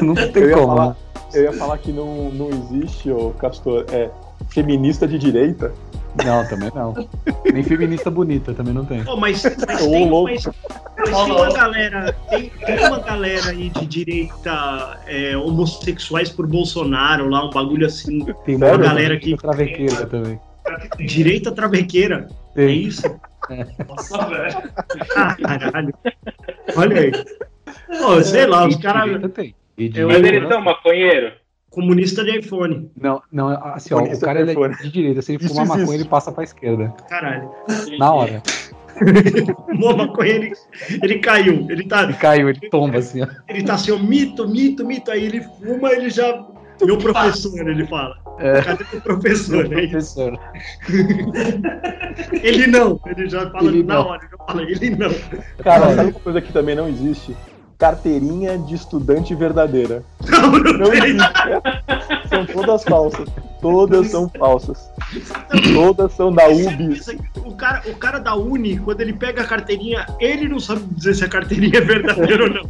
Não 0.14 0.14
eu, 0.22 0.32
tem 0.32 0.44
ia 0.44 0.54
como, 0.54 0.66
falar, 0.68 0.88
né? 0.90 0.96
eu 1.34 1.42
ia 1.42 1.52
falar 1.52 1.78
que 1.78 1.92
não, 1.92 2.30
não 2.30 2.48
existe, 2.48 3.10
ô 3.10 3.30
Castor, 3.38 3.84
é 3.92 4.08
feminista 4.48 5.06
de 5.06 5.18
direita. 5.18 5.72
Não, 6.24 6.44
também 6.48 6.70
não. 6.74 6.92
Nem 7.52 7.62
feminista 7.62 8.10
bonita 8.10 8.52
também 8.52 8.74
não 8.74 8.84
tem. 8.84 9.04
Pô, 9.04 9.16
mas, 9.16 9.42
mas, 9.66 9.86
tem, 9.86 10.10
louco. 10.10 10.32
mas, 10.32 10.44
mas 10.98 11.08
tem 11.24 11.32
uma 11.32 11.52
galera, 11.52 12.12
tem, 12.28 12.50
tem 12.66 12.78
uma 12.88 12.98
galera 12.98 13.50
aí 13.50 13.68
de 13.68 13.86
direita 13.86 14.98
é, 15.06 15.36
homossexuais 15.36 16.28
por 16.30 16.48
Bolsonaro 16.48 17.28
lá, 17.28 17.44
um 17.46 17.50
bagulho 17.50 17.86
assim. 17.86 18.24
Tem 18.44 18.58
Sério? 18.58 18.76
uma 18.76 18.84
galera 18.88 19.16
que- 19.18 19.36
travequeira 19.36 20.06
também. 20.06 20.40
Direita 20.98 21.52
travequeira. 21.52 22.28
É 22.56 22.66
Tem. 22.66 22.82
isso? 22.82 23.02
Nossa, 23.88 24.18
velho. 24.26 24.62
Caralho. 25.08 25.94
Olha 26.76 27.00
aí. 27.00 27.12
Pô, 28.00 28.22
sei 28.22 28.46
lá, 28.46 28.66
os 28.66 28.76
caras. 28.76 29.20
Eu- 29.78 30.08
Mas 30.08 30.22
eles 30.24 30.48
são 30.48 30.60
maconheiro? 30.60 31.32
Comunista 31.70 32.24
de 32.24 32.38
iPhone. 32.38 32.90
Não, 33.00 33.22
não, 33.30 33.48
assim, 33.48 33.94
ó, 33.94 34.02
o 34.02 34.20
cara 34.20 34.40
é 34.40 34.44
de 34.82 34.90
direita. 34.90 35.22
Se 35.22 35.32
ele 35.32 35.44
Isso 35.44 35.48
fumar 35.54 35.66
maconha, 35.68 35.84
existe. 35.84 36.00
ele 36.02 36.08
passa 36.08 36.32
pra 36.32 36.42
esquerda. 36.44 36.92
Caralho. 37.08 37.48
Na 37.98 38.12
hora. 38.12 38.42
Fumou 39.66 39.96
maconha, 39.96 40.30
ele, 40.30 40.52
ele 41.02 41.18
caiu. 41.20 41.66
Ele 41.70 41.84
tá, 41.84 42.02
Ele 42.02 42.12
caiu, 42.14 42.48
ele 42.50 42.68
tomba 42.68 42.98
assim, 42.98 43.22
ó. 43.22 43.26
ele 43.48 43.62
tá 43.62 43.74
assim, 43.74 43.92
ó, 43.92 43.98
mito, 43.98 44.46
mito, 44.48 44.84
mito. 44.84 45.10
Aí 45.10 45.24
ele 45.24 45.40
fuma, 45.40 45.92
ele 45.92 46.10
já. 46.10 46.44
Meu 46.82 46.98
professor, 46.98 47.68
ele 47.68 47.86
fala. 47.86 48.16
É. 48.38 48.62
Cadê 48.62 48.84
o 48.94 49.00
professor? 49.02 49.64
Aí, 49.72 49.88
Professor. 49.88 50.38
ele 52.42 52.66
não. 52.66 52.98
Ele 53.06 53.28
já 53.28 53.50
fala 53.50 53.68
Ele 53.68 53.82
na 53.82 53.94
não. 53.94 54.06
hora. 54.06 54.22
Ele 54.22 54.30
já 54.30 54.44
fala, 54.46 54.62
ele 54.62 54.90
não. 54.90 55.10
Cara, 55.62 55.94
sabe 55.94 56.10
uma 56.10 56.20
coisa 56.20 56.40
que 56.40 56.52
também 56.52 56.74
não 56.74 56.88
existe? 56.88 57.36
Carteirinha 57.80 58.58
de 58.58 58.74
estudante 58.74 59.34
verdadeira. 59.34 60.04
Não, 60.28 60.52
não, 60.52 60.72
Não 60.74 60.92
existe. 60.92 62.28
São 62.28 62.44
todas 62.44 62.84
falsas. 62.84 63.26
Todas 63.60 64.08
são 64.08 64.28
falsas. 64.38 64.90
Todas 65.74 66.12
são 66.12 66.32
da 66.32 66.48
UBS. 66.48 67.16
O 67.44 67.54
cara, 67.54 67.82
o 67.86 67.94
cara 67.96 68.18
da 68.18 68.34
Uni, 68.34 68.78
quando 68.78 69.00
ele 69.00 69.12
pega 69.12 69.42
a 69.42 69.46
carteirinha, 69.46 70.06
ele 70.18 70.48
não 70.48 70.58
sabe 70.60 70.82
dizer 70.94 71.14
se 71.14 71.24
a 71.24 71.28
carteirinha 71.28 71.78
é 71.78 71.80
verdadeira 71.80 72.44
ou 72.44 72.50
não. 72.50 72.62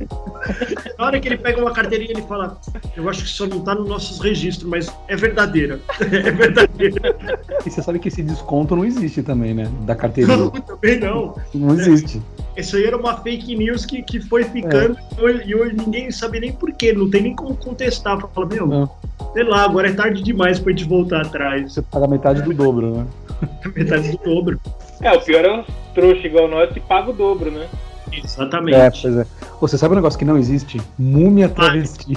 Na 0.99 1.07
hora 1.07 1.21
que 1.21 1.29
ele 1.29 1.37
pega 1.39 1.61
uma 1.61 1.73
carteirinha, 1.73 2.11
ele 2.13 2.23
fala: 2.23 2.59
Eu 2.97 3.09
acho 3.09 3.23
que 3.23 3.29
isso 3.29 3.47
não 3.47 3.61
tá 3.61 3.75
nos 3.75 3.89
nossos 3.89 4.19
registros, 4.21 4.69
mas 4.69 4.93
é 5.09 5.17
verdadeira. 5.17 5.81
É 6.01 6.31
verdadeira. 6.31 7.17
E 7.65 7.71
você 7.71 7.83
sabe 7.83 7.99
que 7.99 8.09
esse 8.09 8.23
desconto 8.23 8.75
não 8.75 8.85
existe 8.85 9.23
também, 9.23 9.55
né? 9.55 9.71
Da 9.83 9.95
carteirinha. 9.95 10.37
Não, 10.37 10.51
também 10.51 10.99
não. 10.99 11.35
Não 11.55 11.75
existe. 11.75 12.21
Isso 12.57 12.77
aí 12.77 12.85
era 12.85 12.97
uma 12.97 13.17
fake 13.19 13.55
news 13.57 13.87
que, 13.87 14.03
que 14.03 14.21
foi 14.21 14.45
ficando 14.45 14.97
e 15.17 15.23
hoje- 15.23 15.43
e 15.47 15.55
hoje 15.55 15.77
ninguém 15.77 16.11
sabe 16.11 16.41
nem 16.41 16.53
porquê, 16.53 16.93
não 16.93 17.09
tem 17.09 17.23
nem 17.23 17.35
como 17.35 17.55
contestar. 17.57 18.19
Fala, 18.35 18.47
meu, 18.47 18.67
Não. 18.67 18.91
sei 19.33 19.45
lá, 19.45 19.65
agora 19.65 19.89
é 19.89 19.93
tarde 19.93 20.23
demais 20.23 20.59
pra 20.59 20.73
gente 20.73 20.80
voltar 20.85 21.23
atrás. 21.23 21.73
Você 21.73 21.83
paga 21.83 22.07
metade 22.07 22.43
do 22.43 22.53
dobro, 22.53 22.91
né? 22.95 23.07
Metade 23.75 24.11
do 24.13 24.19
dobro. 24.19 24.61
É, 25.01 25.13
o 25.13 25.21
pior 25.21 25.45
é 25.45 25.61
os 25.61 25.67
trouxa 25.95 26.27
igual 26.27 26.49
nós 26.49 26.71
que 26.71 26.81
paga 26.81 27.11
o 27.11 27.13
dobro, 27.13 27.51
né? 27.51 27.67
Exatamente. 28.13 28.77
É, 28.77 28.91
pois 28.91 29.17
é. 29.17 29.27
Você 29.61 29.79
sabe 29.79 29.93
um 29.93 29.97
negócio 29.97 30.19
que 30.19 30.25
não 30.25 30.37
existe? 30.37 30.81
Múmia 30.99 31.49
travesti. 31.49 32.17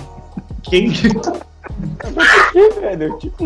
Quem 0.64 0.92
velho, 2.82 3.18
tipo, 3.20 3.46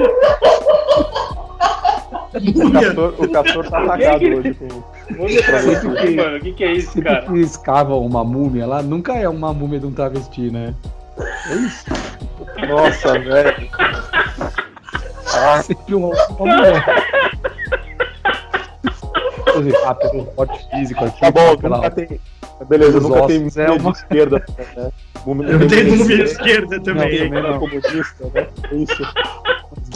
o 2.34 2.72
castor, 2.72 3.14
o 3.18 3.30
castor 3.30 3.70
tá 3.70 3.84
atacado 3.84 4.26
hoje 4.26 4.54
com. 4.54 4.68
Múmia 5.14 5.44
travesti, 5.44 6.16
mano. 6.16 6.38
O 6.38 6.40
que, 6.42 6.54
que 6.54 6.64
é 6.64 6.74
isso, 6.74 7.02
cara? 7.02 7.26
que 7.26 7.40
escavam 7.40 8.06
uma 8.06 8.24
múmia 8.24 8.66
lá, 8.66 8.82
nunca 8.82 9.14
é 9.14 9.28
uma 9.28 9.54
múmia 9.54 9.80
de 9.80 9.86
um 9.86 9.92
travesti, 9.92 10.52
né? 10.52 10.74
É 11.50 11.56
isso. 11.56 11.86
Nossa, 12.68 13.20
velho. 13.20 13.70
É 15.38 15.62
sempre 15.62 15.96
uma, 15.96 16.08
uma 16.30 16.56
mulher. 16.56 16.86
Ah, 19.86 19.96
pelo 19.96 20.26
porte 20.26 20.70
físico 20.70 21.04
aqui. 21.06 21.20
Tá 21.20 21.32
bom, 21.32 21.58
pela... 21.58 21.78
nunca 21.78 21.92
tem. 21.92 22.20
Beleza, 22.68 23.00
nunca 23.00 23.28
tem 23.28 23.46
ossos, 23.46 23.58
é 23.58 23.68
múmia 23.68 23.82
uma- 23.82 23.92
de 23.92 23.98
esquerda. 23.98 24.46
Né? 24.76 24.92
Múmia- 25.26 25.50
Eu 25.50 25.60
tem 25.60 25.68
tenho 25.68 25.98
múmia 25.98 26.18
de 26.18 26.24
esquerda 26.24 26.80
também. 26.82 27.18
também 27.30 27.44
não. 27.44 27.60
comunista, 27.60 28.26
né? 28.34 28.48
É 28.72 28.76
Isso. 28.76 29.04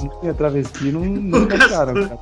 Múmia 0.02 0.34
travesti 0.34 0.92
não, 0.92 1.02
nunca 1.02 1.56
acharam, 1.64 1.94
cara. 1.94 2.20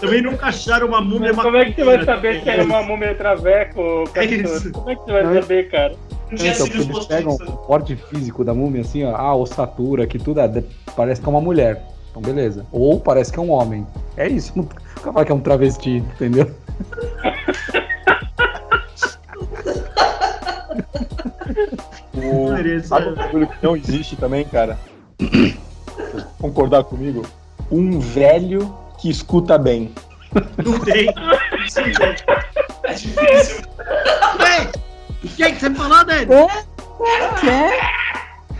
Também 0.00 0.22
nunca 0.22 0.46
acharam 0.46 0.86
uma 0.88 1.00
múmia 1.00 1.32
Mas 1.34 1.44
como 1.44 1.56
é 1.56 1.64
que 1.66 1.74
você 1.74 1.84
vai 1.84 2.04
saber 2.04 2.42
se 2.42 2.48
era 2.48 2.64
uma 2.64 2.82
múmia 2.82 3.14
traveco, 3.14 4.04
É 4.14 4.26
Castor? 4.26 4.32
isso. 4.56 4.72
Como 4.72 4.90
é 4.90 4.94
que 4.96 5.02
você 5.02 5.12
vai 5.12 5.22
Não, 5.24 5.34
saber, 5.42 5.70
cara? 5.70 5.94
Então, 6.32 6.66
porque 6.68 6.78
eles 6.78 7.06
pegam 7.06 7.34
o 7.34 7.56
porte 7.58 7.96
físico 7.96 8.44
da 8.44 8.54
múmia, 8.54 8.82
assim, 8.82 9.04
ó, 9.04 9.14
a 9.14 9.34
ossatura, 9.34 10.06
que 10.06 10.18
tudo 10.18 10.40
é, 10.40 10.64
parece 10.94 11.20
que 11.20 11.26
é 11.26 11.30
uma 11.30 11.40
mulher. 11.40 11.84
Então, 12.10 12.22
beleza. 12.22 12.66
Ou 12.72 13.00
parece 13.00 13.32
que 13.32 13.38
é 13.38 13.42
um 13.42 13.50
homem. 13.50 13.86
É 14.16 14.28
isso. 14.28 14.52
Não 14.54 14.64
nunca 14.64 15.12
fala 15.12 15.24
que 15.24 15.32
é 15.32 15.34
um 15.34 15.40
travesti, 15.40 15.96
entendeu? 15.96 16.50
O... 22.14 22.48
Sabe 22.84 23.08
um 23.08 23.14
bagulho 23.14 23.46
que 23.48 23.56
não 23.62 23.76
existe 23.76 24.16
também, 24.16 24.44
cara? 24.44 24.78
Concordar 26.38 26.84
comigo? 26.84 27.24
Um 27.70 27.98
velho 27.98 28.74
que 28.98 29.10
escuta 29.10 29.58
bem. 29.58 29.92
Não 30.64 30.78
tem. 30.80 31.08
É 32.84 32.92
difícil. 32.92 33.64
Ei! 34.38 34.79
O 35.22 35.28
que 35.28 35.42
é 35.42 35.52
que 35.52 35.60
você 35.60 35.70
falou, 35.74 36.04
Dani? 36.04 36.26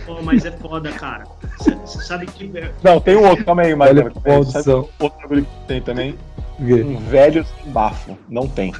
Pô, 0.06 0.22
mas 0.22 0.44
é 0.44 0.50
foda, 0.52 0.90
cara. 0.92 1.24
Você 1.58 2.02
sabe 2.02 2.26
que. 2.26 2.50
é, 2.56 2.72
Não, 2.82 3.00
tem 3.00 3.16
um 3.16 3.26
outro, 3.28 3.44
calma 3.44 3.62
aí, 3.62 3.74
mas 3.74 3.96
com 4.12 4.32
audição. 4.32 4.88
outro 4.98 5.18
bagulho 5.22 5.44
que 5.44 5.66
tem 5.66 5.80
também? 5.80 6.18
Um 6.58 6.98
velho 6.98 7.44
sem 7.44 7.72
bafo. 7.72 8.18
Não 8.28 8.46
tem. 8.46 8.74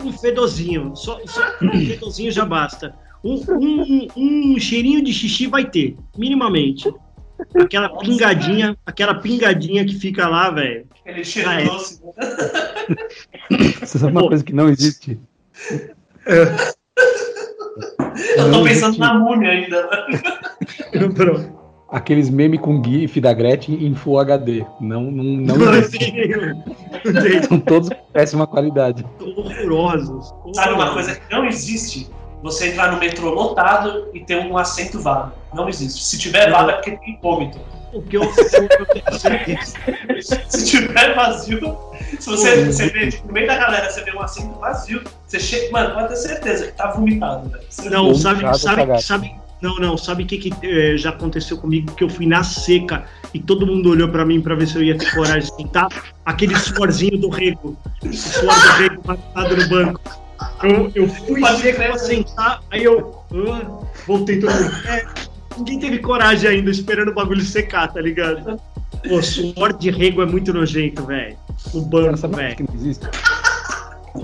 Um, 0.00 0.08
um 0.08 0.12
fedozinho. 0.12 0.94
Só, 0.94 1.18
só 1.26 1.42
um 1.62 1.86
fedozinho 1.86 2.30
já 2.30 2.44
basta. 2.44 2.94
Um, 3.24 3.42
um, 3.48 4.06
um 4.54 4.58
cheirinho 4.60 5.02
de 5.02 5.12
xixi 5.12 5.46
vai 5.48 5.64
ter, 5.64 5.96
minimamente. 6.16 6.92
Aquela 7.60 7.88
pingadinha, 7.98 8.76
aquela 8.84 9.14
pingadinha 9.14 9.84
que 9.84 9.94
fica 9.94 10.26
lá, 10.28 10.50
velho. 10.50 10.86
Aquele 11.00 11.24
cheiro 11.24 11.48
Ah, 11.48 11.60
é. 11.60 11.64
doce. 11.64 12.00
Você 13.80 13.98
sabe 13.98 14.12
uma 14.12 14.22
Pô. 14.22 14.28
coisa 14.28 14.44
que 14.44 14.52
não 14.52 14.68
existe? 14.68 15.18
Eu 16.26 16.46
tô 18.52 18.62
pensando 18.64 18.66
existe 18.66 18.98
na 19.00 19.14
múmia 19.14 19.50
ainda. 19.50 19.82
né? 19.82 21.08
Pronto. 21.14 21.58
Aqueles 21.90 22.28
memes 22.28 22.60
com 22.60 22.82
GIF 22.84 23.18
da 23.18 23.32
Gretchen 23.32 23.82
em 23.86 23.94
Full 23.94 24.18
HD. 24.18 24.62
Não, 24.78 25.04
não, 25.10 25.24
não, 25.24 25.56
Não 25.56 25.82
tem. 25.90 27.42
São 27.44 27.58
todos 27.60 27.88
péssima 28.12 28.46
qualidade. 28.46 29.06
Horrorosos. 29.20 30.34
Sabe 30.52 30.74
uma 30.74 30.92
coisa 30.92 31.14
que 31.18 31.32
não 31.34 31.46
existe? 31.46 32.10
Você 32.42 32.70
entrar 32.70 32.92
no 32.92 32.98
metrô 32.98 33.30
lotado 33.30 34.08
e 34.14 34.20
ter 34.20 34.38
um 34.38 34.56
assento 34.56 35.00
vago. 35.00 35.32
Não 35.52 35.68
existe. 35.68 36.02
Se 36.02 36.18
tiver 36.18 36.50
vaga 36.50 36.72
é 36.72 36.74
porque 36.76 36.92
tem 36.92 37.18
vômito. 37.20 37.58
O 37.92 38.02
que 38.02 38.16
eu, 38.16 38.22
o 38.22 38.34
que 38.34 38.40
eu 38.40 38.86
tenho 38.86 39.18
certeza. 39.18 39.76
Se 40.50 40.66
tiver 40.66 41.14
vazio, 41.14 41.78
se 42.18 42.28
você, 42.28 42.64
você 42.64 42.88
vê, 42.88 43.08
tipo, 43.08 43.26
no 43.26 43.32
meio 43.32 43.46
da 43.46 43.56
galera, 43.56 43.90
você 43.90 44.02
vê 44.02 44.12
um 44.12 44.20
assento 44.20 44.58
vazio, 44.58 45.02
você 45.26 45.38
chega. 45.38 45.70
Mano, 45.72 45.94
pode 45.94 46.08
ter 46.08 46.16
certeza 46.16 46.66
que 46.66 46.72
tá 46.72 46.90
vomitado, 46.90 47.48
velho. 47.48 47.64
Não, 47.90 48.14
sabe, 48.14 48.58
sabe, 48.58 48.76
cagado. 48.76 49.02
sabe, 49.02 49.34
não, 49.60 49.76
não, 49.76 49.96
sabe 49.96 50.22
o 50.22 50.26
que, 50.26 50.38
que 50.38 50.66
eh, 50.66 50.96
já 50.96 51.10
aconteceu 51.10 51.58
comigo? 51.58 51.94
Que 51.94 52.04
eu 52.04 52.08
fui 52.08 52.26
na 52.26 52.42
seca 52.42 53.04
e 53.34 53.40
todo 53.40 53.66
mundo 53.66 53.90
olhou 53.90 54.08
pra 54.08 54.24
mim 54.24 54.40
pra 54.40 54.54
ver 54.54 54.66
se 54.68 54.76
eu 54.76 54.82
ia 54.82 54.96
ter 54.96 55.12
coragem 55.14 55.50
de 55.50 55.56
sentar. 55.56 55.88
Aquele 56.24 56.56
suorzinho 56.56 57.18
do 57.18 57.28
rego, 57.28 57.76
o 58.02 58.12
suor 58.12 58.54
do 58.54 58.68
rego 58.78 59.02
marcado 59.04 59.56
no 59.56 59.68
banco. 59.68 60.27
Eu, 60.62 60.90
eu 60.94 61.08
fui 61.08 61.40
crer. 61.40 61.76
pra 61.76 61.98
sentar, 61.98 62.62
aí 62.70 62.84
eu 62.84 63.14
ah, 63.50 63.84
voltei 64.06 64.40
todo 64.40 64.52
mundo. 64.52 64.88
É, 64.88 65.04
ninguém 65.56 65.78
teve 65.78 65.98
coragem 65.98 66.48
ainda, 66.48 66.70
esperando 66.70 67.10
o 67.10 67.14
bagulho 67.14 67.42
secar, 67.42 67.92
tá 67.92 68.00
ligado? 68.00 68.60
Pô, 69.08 69.22
suor 69.22 69.72
de 69.72 69.90
rego 69.90 70.22
é 70.22 70.26
muito 70.26 70.52
nojento, 70.52 71.04
velho. 71.04 71.36
O 71.74 71.80
banco, 71.80 72.28
velho. 72.28 72.56
que 72.56 72.62
não 72.62 72.74
existe? 72.74 73.06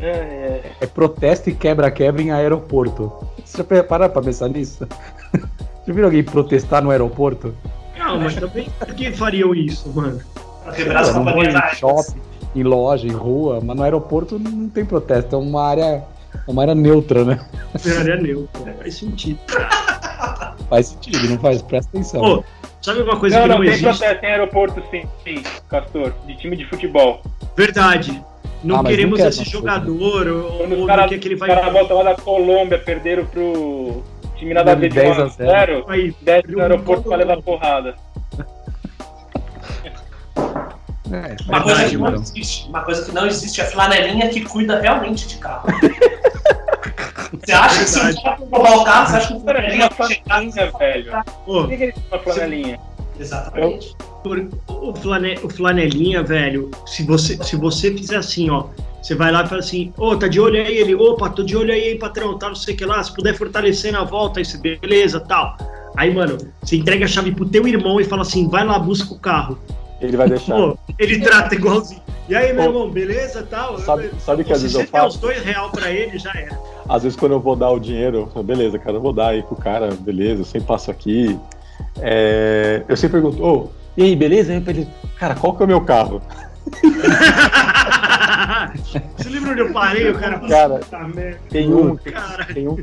É, 0.00 0.09
é. 0.09 0.73
É 0.80 0.87
protesto 0.87 1.50
e 1.50 1.54
quebra-quebra 1.54 2.23
em 2.23 2.30
aeroporto. 2.30 3.12
Você 3.44 3.64
já 3.71 3.85
pararam 3.85 4.12
pra 4.12 4.23
pensar 4.23 4.49
nisso? 4.49 4.87
Já 5.87 5.92
viram 5.92 6.06
alguém 6.06 6.25
protestar 6.25 6.83
no 6.83 6.90
aeroporto? 6.90 7.54
Não, 7.99 8.18
mas 8.18 8.35
também, 8.35 8.68
por 8.78 8.94
que 8.94 9.12
fariam 9.12 9.54
isso, 9.54 9.88
mano? 9.94 10.21
Pra 10.62 10.73
quebrar 10.73 11.00
as 11.02 11.11
companhias 11.11 11.54
aéreas. 11.54 11.78
shopping, 11.78 12.21
em 12.55 12.63
loja, 12.63 13.07
em 13.07 13.13
rua, 13.13 13.61
mas 13.63 13.77
no 13.77 13.83
aeroporto 13.83 14.39
não 14.39 14.69
tem 14.69 14.85
protesto, 14.85 15.35
é 15.35 15.39
uma 15.39 15.63
área, 15.65 15.83
é 16.35 16.51
uma 16.51 16.63
área 16.63 16.75
neutra, 16.75 17.25
né? 17.25 17.41
área 17.99 18.17
neutra, 18.17 18.75
faz 18.75 18.95
sentido. 18.97 19.39
Faz 20.71 20.87
sentido, 20.87 21.29
não 21.29 21.39
faz? 21.39 21.61
Presta 21.61 21.91
atenção. 21.91 22.43
Sabe 22.81 23.03
uma 23.03 23.17
coisa 23.19 23.37
Não, 23.37 23.43
que 23.43 23.49
não, 23.49 23.57
não, 23.59 23.65
tem 23.65 23.75
existe? 23.75 23.99
protesto 23.99 24.25
em 24.25 24.29
aeroporto 24.29 24.83
sim, 24.91 25.03
sim, 25.23 25.43
Castor, 25.69 26.13
de 26.27 26.37
time 26.37 26.57
de 26.57 26.65
futebol. 26.67 27.21
Verdade. 27.57 28.23
Não 28.63 28.77
Ah, 28.81 28.85
queremos 28.85 29.19
não 29.19 29.25
quer 29.25 29.29
esse 29.29 29.41
nossa 29.41 29.51
jogador 29.51 30.27
ou, 30.27 30.59
Quando 30.59 30.73
ou 30.73 30.81
os 30.81 30.87
caras 30.87 31.05
do 31.05 31.09
que, 31.11 31.19
que 31.19 31.29
ele 31.29 31.37
vai 31.37 31.49
cara 31.51 31.69
voltam 31.71 31.99
lá 31.99 32.05
da 32.05 32.15
Colômbia, 32.15 32.79
perderam 32.79 33.27
pro 33.27 34.03
time 34.37 34.55
nada 34.55 34.73
a 34.73 34.75
ver 34.75 34.89
de 34.89 34.95
10 34.95 35.19
1 35.19 35.21
a 35.21 35.25
a 35.25 35.29
0, 35.29 35.85
vai- 35.87 36.15
desce 36.23 36.51
no 36.51 36.61
aeroporto 36.63 37.03
pra 37.09 37.17
levar 37.19 37.43
porrada. 37.43 37.95
É, 41.14 41.37
Uma 41.49 41.62
coisa 41.62 41.88
que 41.88 41.97
não 41.97 42.09
então. 42.09 42.23
existe. 42.23 42.68
Uma 42.68 42.80
coisa 42.83 43.04
que 43.04 43.12
não 43.12 43.26
existe 43.26 43.61
é 43.61 43.64
a 43.64 43.66
flanelinha 43.68 44.28
que 44.28 44.40
cuida 44.42 44.80
realmente 44.80 45.28
de 45.28 45.37
carro. 45.38 45.68
Você 47.44 47.52
acha 47.52 47.80
que 47.80 47.90
se 47.90 47.99
o 47.99 48.23
cara 48.23 48.37
for 48.37 48.49
roubar 48.50 48.78
o 48.78 48.85
carro, 48.85 49.06
você 49.06 49.16
acha 49.16 49.28
que 49.28 49.35
o 49.35 49.40
flanelinha 49.40 49.90
vai 49.90 50.09
chegar? 50.09 50.25
flanelinha, 50.73 51.25
Por 51.44 51.68
que, 51.68 51.76
que 51.76 51.83
ele 51.83 51.92
tem 51.92 52.02
uma 52.11 52.18
flanelinha? 52.18 52.80
Exatamente. 53.18 53.97
o, 54.68 54.94
flane, 54.94 55.38
o 55.42 55.49
flanelinha, 55.49 56.23
velho, 56.23 56.71
se 56.87 57.04
você, 57.04 57.37
se 57.42 57.56
você 57.56 57.92
fizer 57.92 58.16
assim, 58.16 58.50
ó, 58.50 58.66
você 59.00 59.14
vai 59.14 59.30
lá 59.30 59.44
e 59.44 59.49
fala 59.49 59.61
assim, 59.61 59.92
ô, 59.97 60.16
tá 60.16 60.26
de 60.26 60.40
olho 60.40 60.61
aí? 60.61 60.78
Ele, 60.78 60.94
opa, 60.94 61.28
tô 61.28 61.42
de 61.42 61.56
olho 61.56 61.73
aí, 61.73 61.92
hein, 61.92 61.99
patrão, 61.99 62.37
tá, 62.38 62.49
não 62.49 62.54
sei 62.54 62.75
o 62.75 62.76
que 62.76 62.85
lá, 62.85 63.02
se 63.02 63.14
puder 63.14 63.37
fortalecer 63.37 63.92
na 63.92 64.02
volta, 64.02 64.40
aí 64.40 64.44
você, 64.44 64.56
beleza, 64.59 65.21
tal. 65.21 65.56
Aí, 65.97 66.12
mano, 66.12 66.38
você 66.62 66.76
entrega 66.76 67.04
a 67.04 67.09
chave 67.09 67.30
pro 67.33 67.44
teu 67.44 67.68
irmão 67.68 68.00
e 68.00 68.04
fala 68.04 68.23
assim, 68.23 68.49
vai 68.49 68.64
lá, 68.64 68.78
busca 68.78 69.14
o 69.14 69.18
carro. 69.18 69.59
Ele 70.05 70.17
vai 70.17 70.29
deixar. 70.29 70.55
Pô, 70.57 70.79
ele 70.99 71.21
trata 71.21 71.55
igualzinho. 71.55 72.03
E 72.29 72.35
aí, 72.35 72.53
meu 72.55 72.63
Pô, 72.63 72.69
irmão, 72.71 72.91
beleza, 72.91 73.47
tal? 73.51 73.79
sabe- 73.79 74.11
sabe 74.19 74.45
que 74.45 74.53
às 74.53 74.59
se 74.59 74.65
vezes 74.65 74.75
eu 74.79 74.81
você 74.87 74.91
der 74.93 74.99
faço? 74.99 75.17
os 75.17 75.21
dois 75.21 75.43
real 75.45 75.71
pra 75.71 75.91
ele, 75.91 76.19
já 76.19 76.31
era. 76.35 76.59
Às 76.89 77.03
vezes 77.03 77.19
quando 77.19 77.33
eu 77.33 77.41
vou 77.41 77.55
dar 77.55 77.71
o 77.71 77.79
dinheiro, 77.79 78.17
eu 78.19 78.27
falo, 78.29 78.45
beleza, 78.45 78.79
cara, 78.79 78.97
eu 78.97 79.01
vou 79.01 79.13
dar 79.13 79.29
aí 79.29 79.43
pro 79.43 79.57
cara, 79.57 79.91
beleza, 80.01 80.41
eu 80.41 80.45
sempre 80.47 80.67
passo 80.69 80.91
aqui. 80.91 81.39
É, 82.01 82.83
eu 82.89 82.97
sempre 82.97 83.21
pergunto, 83.21 83.45
ô, 83.45 83.69
e 83.97 84.03
aí, 84.05 84.17
beleza? 84.17 84.53
Aí 84.53 84.63
ele, 84.67 84.89
cara, 85.19 85.35
qual 85.35 85.55
que 85.55 85.63
é 85.63 85.65
o 85.65 85.69
meu 85.69 85.81
carro? 85.83 86.23
Você 89.17 89.29
lembra 89.29 89.50
onde 89.53 89.61
eu 89.61 89.73
parei? 89.73 90.11
O 90.11 90.19
cara 90.19 90.38
Cara. 90.49 90.81
Tem 91.50 91.73
um, 91.73 91.97
tem, 91.97 92.12
Cara, 92.12 92.45
tem 92.47 92.69
um 92.69 92.76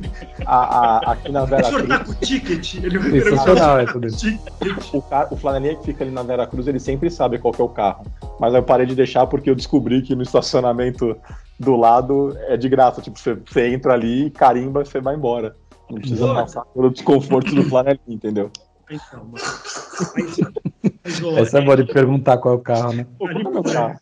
a, 0.46 0.56
a- 0.56 1.12
aqui 1.14 1.32
na 1.32 1.44
o 1.44 1.46
Vera 1.48 1.64
senhor 1.64 1.88
tá 1.88 2.00
Cruz, 2.00 2.04
com 2.18 2.24
o 2.24 2.26
ticket? 2.26 2.74
Ele 2.76 2.98
vai 2.98 3.12
Sensacional 3.22 3.80
se 3.80 3.86
tá 3.86 3.94
com 3.94 4.00
o 4.00 4.08
ticket. 4.12 4.94
o, 4.94 5.02
cara, 5.02 5.28
o 5.32 5.36
flanelinha 5.38 5.76
que 5.76 5.86
fica 5.86 6.04
ali 6.04 6.12
na 6.12 6.24
Vera 6.24 6.48
Cruz, 6.48 6.68
ele 6.68 6.80
sempre 6.80 7.10
sabe 7.10 7.38
qual 7.40 7.54
que 7.54 7.62
é 7.62 7.66
o 7.66 7.70
carro. 7.70 8.06
Mas 8.40 8.54
eu 8.54 8.64
parei 8.64 8.86
de 8.86 8.96
deixar 8.96 9.28
porque 9.28 9.50
eu 9.50 9.56
descobri 9.56 10.02
que 10.02 10.16
no 10.16 10.24
estacionamento 10.24 11.16
do 11.60 11.76
lado 11.76 12.36
é 12.48 12.58
de 12.58 12.68
graça. 12.70 13.02
Tipo, 13.02 13.20
você, 13.20 13.34
você 13.36 13.68
entra 13.68 13.94
ali, 13.94 14.30
carimba, 14.32 14.84
você 14.86 15.00
vai 15.02 15.16
embora. 15.16 15.56
Não 15.90 15.98
precisa 16.00 16.26
Boa. 16.26 16.42
passar 16.44 16.62
pelo 16.74 16.90
desconforto 16.90 17.54
do 17.54 17.64
flanelinha, 17.64 18.00
entendeu? 18.08 18.50
Então, 18.90 19.24
mano. 19.26 19.44
Mas, 20.16 20.38
mas, 21.04 21.24
ó, 21.24 21.38
Essa 21.38 21.60
é 21.60 21.62
boa 21.62 21.78
de 21.78 21.86
perguntar 21.86 22.38
qual 22.38 22.56
é 22.56 22.58
o 22.58 22.62
carro, 22.62 22.94
né? 22.94 23.06
Pô, 23.20 23.28
qual 23.30 23.56
é 23.56 23.60
o 23.60 23.64
carro? 23.64 24.00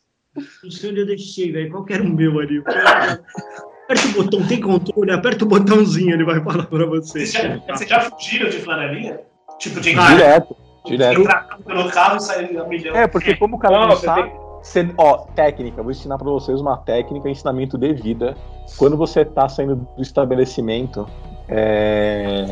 Não 0.63 0.72
sei 0.72 0.89
onde 0.91 1.00
eu 1.01 1.05
deixei, 1.05 1.51
velho. 1.51 1.72
Qual 1.72 1.84
que 1.86 1.93
era 1.93 2.03
o 2.03 2.10
meu 2.10 2.39
ali? 2.39 2.62
Aperta 2.65 4.08
o 4.08 4.24
botão, 4.24 4.48
tem 4.48 4.62
controle, 4.62 5.12
aperta 5.12 5.43
o 5.46 5.48
botãozinho, 5.48 6.13
ele 6.13 6.24
vai 6.24 6.41
falar 6.43 6.65
pra 6.67 6.86
você. 6.86 7.25
Vocês 7.25 7.31
já, 7.31 7.58
vocês 7.75 7.89
já 7.89 8.01
fugiram 8.01 8.50
de 8.50 8.58
flanelinha? 8.60 9.19
Tipo, 9.58 9.79
de 9.81 9.98
Ah, 9.98 10.13
Direto. 10.13 10.55
Direto. 10.86 11.22
Entrar 11.22 11.58
pelo 11.65 11.89
carro 11.91 12.17
e 12.17 12.19
sair 12.22 12.58
a 12.58 12.63
milhão. 12.65 12.96
É, 12.96 13.08
porque 13.08 13.36
como 13.36 13.55
o 13.58 13.60
cara 13.60 13.79
Não, 13.79 13.88
não, 13.89 13.96
você 13.96 14.05
sabe. 14.05 14.24
tem- 14.29 14.39
Você, 14.62 14.89
ó, 14.98 15.17
técnica, 15.36 15.81
vou 15.81 15.91
ensinar 15.91 16.17
pra 16.17 16.29
vocês 16.29 16.60
uma 16.62 16.77
técnica, 16.77 17.29
ensinamento 17.29 17.77
de 17.77 17.93
vida. 17.93 18.36
Quando 18.77 18.96
você 18.98 19.24
tá 19.25 19.48
saindo 19.50 19.75
do 19.96 20.01
estabelecimento 20.01 21.08
é, 21.48 22.46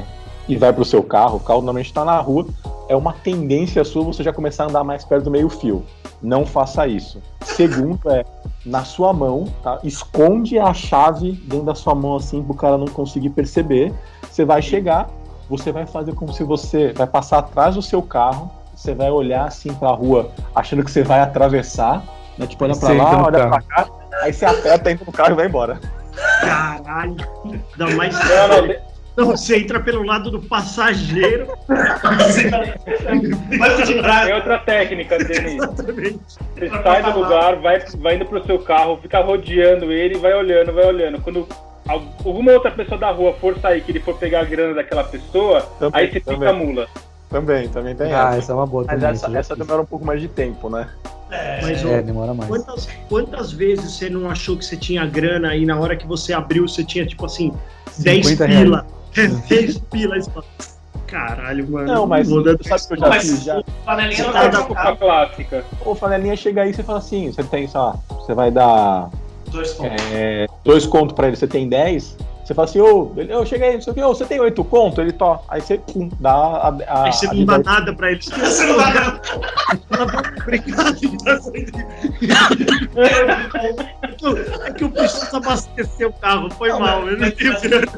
e 0.47 0.55
vai 0.55 0.71
pro 0.71 0.85
seu 0.85 1.03
carro, 1.03 1.37
o 1.37 1.39
carro 1.39 1.59
normalmente 1.59 1.93
tá 1.93 2.05
na 2.05 2.17
rua, 2.19 2.47
é 2.87 2.95
uma 2.95 3.13
tendência 3.13 3.83
sua 3.83 4.03
você 4.03 4.23
já 4.23 4.31
começar 4.31 4.63
a 4.63 4.67
andar 4.67 4.83
mais 4.83 5.03
perto 5.03 5.25
do 5.25 5.31
meio-fio. 5.31 5.83
Não 6.21 6.45
faça 6.45 6.87
isso. 6.87 7.21
Segundo 7.41 8.09
é, 8.09 8.25
na 8.65 8.83
sua 8.83 9.13
mão, 9.13 9.45
tá? 9.61 9.79
Esconde 9.83 10.57
a 10.57 10.73
chave 10.73 11.33
dentro 11.33 11.65
da 11.65 11.75
sua 11.75 11.93
mão 11.93 12.15
assim 12.15 12.41
pro 12.41 12.53
cara 12.53 12.77
não 12.77 12.87
conseguir 12.87 13.29
perceber. 13.29 13.93
Você 14.29 14.45
vai 14.45 14.61
chegar, 14.61 15.09
você 15.49 15.71
vai 15.71 15.85
fazer 15.85 16.13
como 16.15 16.33
se 16.33 16.43
você 16.43 16.93
vai 16.93 17.07
passar 17.07 17.39
atrás 17.39 17.75
do 17.75 17.81
seu 17.81 18.01
carro, 18.01 18.49
você 18.73 18.93
vai 18.93 19.11
olhar 19.11 19.45
assim 19.45 19.73
pra 19.73 19.89
rua, 19.89 20.31
achando 20.55 20.83
que 20.83 20.91
você 20.91 21.03
vai 21.03 21.19
atravessar, 21.19 22.03
né? 22.37 22.47
Tipo, 22.47 22.63
olha 22.63 22.73
entra 22.73 22.93
lá, 22.93 23.23
olha 23.23 23.47
pra 23.47 23.61
cá, 23.61 23.87
aí 24.21 24.33
você 24.33 24.45
aperta, 24.45 24.91
entra 24.91 25.05
no 25.05 25.11
carro 25.11 25.31
e 25.31 25.35
vai 25.35 25.47
embora. 25.47 25.79
Caralho. 26.41 27.15
Ainda 27.45 27.95
mais. 27.95 28.13
Não, 28.13 28.67
não, 28.67 28.86
Não, 29.17 29.25
você 29.25 29.57
entra 29.57 29.79
pelo 29.79 30.03
lado 30.03 30.29
do 30.29 30.39
passageiro. 30.39 31.47
Banco 33.57 33.83
de 33.85 33.95
trás. 33.95 34.35
outra 34.35 34.59
técnica, 34.59 35.17
Denis. 35.17 35.55
Exatamente. 35.55 36.19
Você 36.55 36.69
sai 36.69 37.03
do 37.03 37.19
lugar, 37.19 37.55
vai, 37.57 37.79
vai 37.97 38.15
indo 38.15 38.25
pro 38.25 38.45
seu 38.45 38.59
carro, 38.59 38.99
fica 39.01 39.19
rodeando 39.19 39.91
ele 39.91 40.15
e 40.15 40.17
vai 40.19 40.33
olhando, 40.35 40.71
vai 40.71 40.85
olhando. 40.85 41.19
Quando 41.21 41.47
alguma 41.87 42.51
outra 42.51 42.69
pessoa 42.71 42.99
da 42.99 43.09
rua 43.11 43.33
for 43.41 43.57
sair, 43.59 43.81
que 43.81 43.91
ele 43.91 43.99
for 43.99 44.15
pegar 44.17 44.41
a 44.41 44.45
grana 44.45 44.75
daquela 44.75 45.03
pessoa, 45.03 45.61
Também, 45.79 45.99
aí 46.01 46.11
você 46.11 46.19
também. 46.19 46.53
mula. 46.53 46.87
Também, 47.29 47.67
também 47.67 47.95
tem 47.95 48.13
Ah, 48.13 48.29
essa. 48.29 48.37
essa 48.37 48.51
é 48.53 48.55
uma 48.55 48.65
boa 48.67 48.85
Mas 48.87 49.03
essa, 49.03 49.37
essa 49.37 49.55
demora 49.55 49.81
um 49.81 49.85
pouco 49.85 50.05
mais 50.05 50.21
de 50.21 50.27
tempo, 50.29 50.69
né? 50.69 50.87
É, 51.29 51.59
Mas, 51.61 51.83
É, 51.83 51.99
ó, 51.99 52.01
demora 52.01 52.33
mais. 52.33 52.49
Quantas, 52.49 52.87
quantas 53.09 53.51
vezes 53.51 53.91
você 53.97 54.09
não 54.09 54.29
achou 54.29 54.55
que 54.55 54.63
você 54.63 54.77
tinha 54.77 55.05
grana 55.05 55.53
e 55.55 55.65
na 55.65 55.77
hora 55.77 55.95
que 55.95 56.07
você 56.07 56.31
abriu 56.31 56.65
você 56.67 56.85
tinha 56.85 57.05
tipo 57.05 57.25
assim 57.25 57.51
10 57.97 58.27
50 58.27 58.45
pila? 58.63 58.81
10 58.83 58.96
você 59.13 60.31
fala, 60.31 60.45
Caralho, 61.07 61.69
mano. 61.69 61.87
Não, 61.87 62.05
mas 62.05 62.29
vou 62.29 62.43
dar 62.43 62.57
sabe 62.61 62.87
que 62.87 62.93
eu 62.93 62.97
já 62.97 63.09
mas 63.09 63.23
fiz? 63.23 63.43
Já, 63.43 63.59
o 63.59 63.63
panelinha 63.85 64.25
não 64.25 64.33
Tá, 64.33 64.47
Desculpa 64.47 64.81
trocar 64.81 64.97
clássica. 64.97 65.65
Ô, 65.85 65.95
Fanelinha 65.95 66.35
chega 66.35 66.63
aí 66.63 66.71
e 66.71 66.73
você 66.73 66.83
fala 66.83 66.99
assim: 66.99 67.31
você 67.31 67.43
tem, 67.43 67.67
sei 67.67 67.79
lá, 67.79 67.97
você 68.09 68.33
vai 68.33 68.51
dar 68.51 69.09
dois 69.49 69.73
pontos. 69.73 70.03
é, 70.11 70.47
dois 70.65 70.85
contos 70.85 71.15
pra 71.15 71.27
ele, 71.27 71.37
você 71.37 71.47
tem 71.47 71.69
10. 71.69 72.17
Você 72.47 72.53
fala 72.53 72.65
assim, 72.65 72.79
ô, 72.79 73.11
ô, 73.41 73.45
chega 73.45 73.65
aí, 73.65 73.73
não 73.73 73.81
sei 73.81 73.91
o 73.91 73.93
que, 73.93 74.01
ô, 74.01 74.15
você 74.15 74.25
tem 74.25 74.39
oito 74.39 74.63
contos? 74.63 74.99
Ele 74.99 75.11
to. 75.11 75.37
Aí 75.49 75.59
você 75.59 75.77
pum, 75.79 76.09
dá 76.17 76.31
a. 76.31 76.69
a, 76.87 77.03
Aí 77.03 77.11
você 77.11 77.27
a 77.27 77.33
não 77.33 77.43
dá 77.43 77.57
nada 77.59 77.93
pra 77.93 78.09
ele. 78.09 78.21
Você 78.23 78.65
não 78.67 78.77
dá 78.77 78.89
nada. 78.93 79.21
Obrigado. 80.39 80.97
É 84.65 84.71
que 84.71 84.83
eu 84.85 84.89
preciso 84.89 85.35
abastecer 85.35 86.07
o 86.07 86.13
carro, 86.13 86.49
foi 86.51 86.69
Não, 86.69 86.79
mal. 86.79 87.01
mas- 87.01 87.11
Eu 87.11 87.17
não 87.19 87.31
tenho 87.31 87.61
grana. 87.61 87.91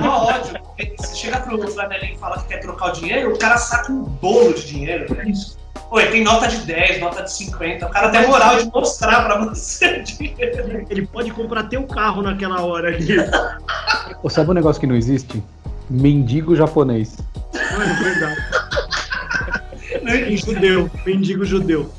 Não, 0.00 0.08
ódio. 0.24 0.60
porque 0.60 0.94
Você 0.98 1.14
chega 1.14 1.38
pro 1.40 1.68
flanelinho 1.68 2.14
e 2.14 2.18
fala 2.18 2.38
que 2.38 2.48
quer 2.48 2.58
trocar 2.58 2.88
o 2.88 2.92
dinheiro, 2.92 3.34
o 3.34 3.38
cara 3.38 3.56
saca 3.56 3.92
um 3.92 4.02
bolo 4.02 4.52
de 4.52 4.66
dinheiro, 4.66 5.14
velho. 5.14 5.32
Pô, 5.90 6.00
ele 6.00 6.10
tem 6.10 6.24
nota 6.24 6.48
de 6.48 6.58
10, 6.58 7.00
nota 7.00 7.22
de 7.22 7.32
50. 7.32 7.86
O 7.86 7.90
cara 7.90 8.08
tem 8.10 8.26
moral 8.26 8.56
de 8.56 8.64
mostrar 8.66 9.24
pra 9.24 9.38
você 9.44 9.98
o 9.98 10.02
dinheiro. 10.02 10.86
Ele 10.90 11.06
pode 11.06 11.30
comprar 11.30 11.64
teu 11.64 11.84
carro 11.84 12.22
naquela 12.22 12.62
hora 12.62 12.88
ali. 12.88 13.16
Ô, 14.22 14.28
sabe 14.28 14.50
um 14.50 14.54
negócio 14.54 14.80
que 14.80 14.86
não 14.86 14.96
existe? 14.96 15.42
Mendigo 15.88 16.56
japonês. 16.56 17.16
Mano, 17.72 17.84
é 17.84 18.02
verdade. 18.02 18.40
Judeu, 20.36 20.90
mendigo 21.06 21.44
judeu. 21.44 21.90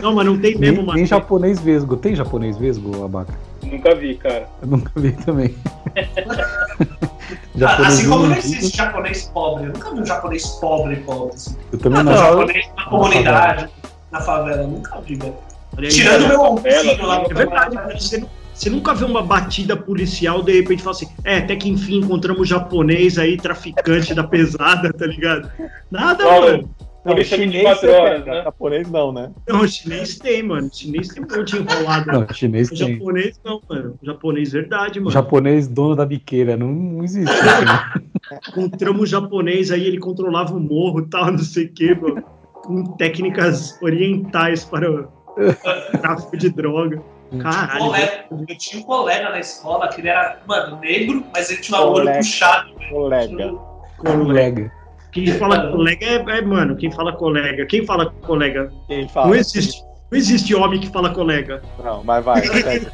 Não, 0.00 0.14
mas 0.14 0.26
não 0.26 0.38
tem 0.38 0.56
mesmo, 0.58 0.76
Nem, 0.76 0.86
mano. 0.86 0.96
nem 0.96 1.06
japonês 1.06 1.60
vesgo. 1.60 1.96
Tem 1.96 2.14
japonês 2.14 2.56
vesgo, 2.56 3.04
Abaca? 3.04 3.32
Nunca 3.62 3.94
vi, 3.94 4.16
cara. 4.16 4.48
Eu 4.60 4.68
nunca 4.68 4.90
vi 4.96 5.12
também. 5.12 5.54
assim 7.86 8.08
como 8.08 8.26
não 8.26 8.36
existe 8.36 8.76
japonês 8.76 9.30
pobre. 9.32 9.64
Eu 9.64 9.72
nunca 9.72 9.90
vi 9.94 10.00
um 10.00 10.06
japonês 10.06 10.46
pobre 10.60 10.96
pobre. 10.96 11.34
Assim. 11.34 11.56
Eu 11.72 11.78
também 11.78 12.02
Não, 12.04 12.12
não. 12.12 12.18
japonês 12.18 12.66
na 12.76 12.84
comunidade, 12.84 13.68
na 14.12 14.20
favela. 14.20 14.62
eu 14.62 14.68
Nunca 14.68 15.00
vi, 15.00 15.16
velho. 15.16 15.34
Tirando 15.90 16.28
meu 16.28 16.56
vizinho 16.56 17.06
lá 17.06 17.18
no 17.20 17.30
É 17.30 17.34
verdade. 17.34 17.76
Você, 18.00 18.18
não- 18.18 18.28
você 18.54 18.70
nunca 18.70 18.94
vê 18.94 19.04
uma 19.04 19.22
batida 19.22 19.76
policial, 19.76 20.42
de 20.42 20.52
repente 20.52 20.82
fala 20.82 20.96
assim, 20.96 21.08
é, 21.24 21.38
até 21.38 21.54
que 21.56 21.68
enfim 21.68 21.98
encontramos 21.98 22.48
japonês 22.48 23.18
aí, 23.18 23.36
traficante 23.36 24.14
da 24.14 24.24
pesada, 24.24 24.90
tá 24.96 25.06
ligado? 25.06 25.50
Nada, 25.90 26.26
Olha, 26.26 26.52
mano. 26.52 26.70
Não, 27.06 27.12
Polícia 27.14 27.36
chinês 27.38 27.52
24 27.62 27.80
você 27.80 27.94
horas, 27.94 28.18
pega, 28.24 28.34
né? 28.36 28.42
Japonês 28.42 28.90
não, 28.90 29.12
né? 29.12 29.30
Não, 29.48 29.68
chinês 29.68 30.18
tem, 30.18 30.42
mano. 30.42 30.68
Chinês 30.72 31.08
tem 31.08 31.22
um 31.22 31.36
monte 31.36 31.56
enrolado. 31.56 32.06
Não, 32.12 32.26
chinês 32.34 32.68
O 32.70 32.74
tem. 32.74 32.94
japonês 32.98 33.40
não, 33.44 33.60
mano. 33.68 33.98
O 34.02 34.06
japonês, 34.06 34.52
verdade, 34.52 34.98
mano. 34.98 35.10
Japonês 35.12 35.68
dono 35.68 35.94
da 35.94 36.04
biqueira. 36.04 36.56
Não, 36.56 36.66
não 36.66 37.04
existe. 37.04 37.32
isso, 37.32 37.44
né? 37.44 38.02
Encontramos 38.48 39.02
um 39.02 39.06
japonês 39.06 39.70
aí, 39.70 39.86
ele 39.86 39.98
controlava 39.98 40.52
o 40.52 40.58
morro 40.60 41.00
e 41.00 41.06
tal, 41.06 41.30
não 41.30 41.38
sei 41.38 41.66
o 41.66 41.72
quê, 41.72 41.94
mano. 41.94 42.22
Com 42.52 42.82
técnicas 42.96 43.80
orientais 43.80 44.64
para 44.64 44.90
o 44.90 45.08
tráfico 46.00 46.36
de 46.36 46.50
droga. 46.50 47.00
Caralho. 47.40 47.78
Colega- 47.84 48.24
Eu 48.48 48.58
tinha 48.58 48.82
um 48.82 48.84
colega 48.84 49.30
na 49.30 49.38
escola 49.40 49.88
que 49.88 50.00
ele 50.00 50.08
era, 50.08 50.40
mano, 50.46 50.80
negro, 50.80 51.24
mas 51.32 51.50
ele 51.50 51.60
tinha 51.60 51.78
o 51.80 51.84
olho 51.84 51.94
Colega. 51.98 52.18
puxado. 52.18 52.70
Colega. 52.90 53.54
Colega. 53.98 54.72
Quem 55.16 55.38
fala 55.38 55.70
colega 55.70 56.04
é, 56.04 56.16
é, 56.16 56.42
mano, 56.42 56.76
quem 56.76 56.90
fala 56.90 57.10
colega. 57.10 57.64
Quem 57.64 57.86
fala 57.86 58.10
colega? 58.10 58.70
Quem 58.86 59.08
fala? 59.08 59.28
Não 59.28 59.34
existe. 59.34 59.82
Não 60.10 60.18
existe 60.18 60.54
homem 60.54 60.78
que 60.78 60.90
fala 60.90 61.08
colega. 61.08 61.62
Não, 61.82 62.04
mas 62.04 62.22
vai. 62.22 62.42
segue. 62.44 62.86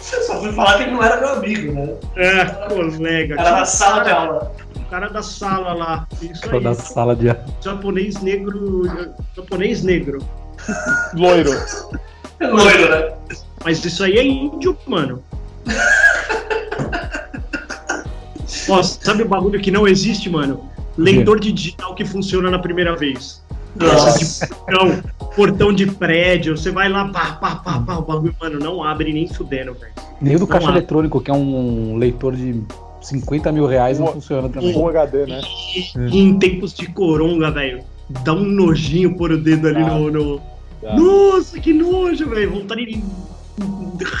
Só 0.00 0.40
fui 0.40 0.52
falar 0.52 0.76
que 0.76 0.84
ele 0.84 0.92
não 0.92 1.02
era 1.02 1.18
meu 1.18 1.30
amigo, 1.30 1.72
né? 1.72 1.96
É, 2.14 2.44
colega. 2.68 3.34
Era 3.40 3.50
na 3.50 3.64
sala 3.64 4.04
de 4.04 4.10
aula. 4.10 4.52
O 4.76 4.80
cara 4.88 5.08
da 5.08 5.20
sala 5.20 5.74
lá. 5.74 6.06
Isso 6.22 6.42
Cara 6.42 6.58
aí. 6.58 6.62
da 6.62 6.74
sala 6.74 7.16
de 7.16 7.30
aula. 7.30 7.44
Japonês 7.60 8.22
negro. 8.22 8.82
Japonês 9.34 9.82
negro. 9.82 10.20
Loiro. 11.14 11.50
Loiro, 12.40 12.88
né? 12.88 13.14
Mas 13.64 13.84
isso 13.84 14.04
aí 14.04 14.16
é 14.16 14.24
índio, 14.24 14.78
mano. 14.86 15.24
Ó, 18.70 18.82
sabe 18.82 19.24
o 19.24 19.28
bagulho 19.28 19.60
que 19.60 19.72
não 19.72 19.88
existe, 19.88 20.30
mano? 20.30 20.67
Leitor 20.98 21.38
de 21.40 21.52
digital 21.52 21.94
que 21.94 22.04
funciona 22.04 22.50
na 22.50 22.58
primeira 22.58 22.94
vez. 22.96 23.42
Nossa. 23.76 24.46
Portão, 24.48 25.02
portão 25.36 25.72
de 25.72 25.86
prédio, 25.86 26.56
você 26.56 26.70
vai 26.70 26.88
lá, 26.88 27.08
pá, 27.08 27.32
pá, 27.32 27.56
pá, 27.56 27.80
pá, 27.80 27.96
o 27.98 28.02
bagulho, 28.02 28.34
mano, 28.40 28.58
não 28.58 28.82
abre 28.82 29.12
nem 29.12 29.28
fudendo, 29.28 29.74
velho. 29.74 29.92
Nem 30.20 30.34
o 30.34 30.38
do 30.38 30.42
Não 30.42 30.46
caixa 30.48 30.68
há. 30.68 30.72
eletrônico, 30.72 31.20
que 31.20 31.30
é 31.30 31.34
um 31.34 31.96
leitor 31.96 32.34
de 32.34 32.60
50 33.00 33.52
mil 33.52 33.66
reais, 33.66 33.98
não 33.98 34.06
Boa. 34.06 34.14
funciona 34.16 34.48
também. 34.48 34.72
Full 34.72 34.88
HD, 34.88 35.26
né? 35.26 35.40
E, 36.10 36.18
em 36.18 36.36
tempos 36.38 36.74
de 36.74 36.88
coronga, 36.88 37.50
velho, 37.52 37.84
dá 38.24 38.32
um 38.32 38.42
nojinho 38.44 39.16
pôr 39.16 39.30
o 39.30 39.38
dedo 39.40 39.68
ali 39.68 39.84
Dá. 39.84 39.94
no, 39.94 40.10
no-. 40.10 40.40
Nossa, 40.96 41.60
que 41.60 41.72
nojo, 41.72 42.28
velho. 42.30 42.50
Vontade 42.50 42.84
de 42.86 43.02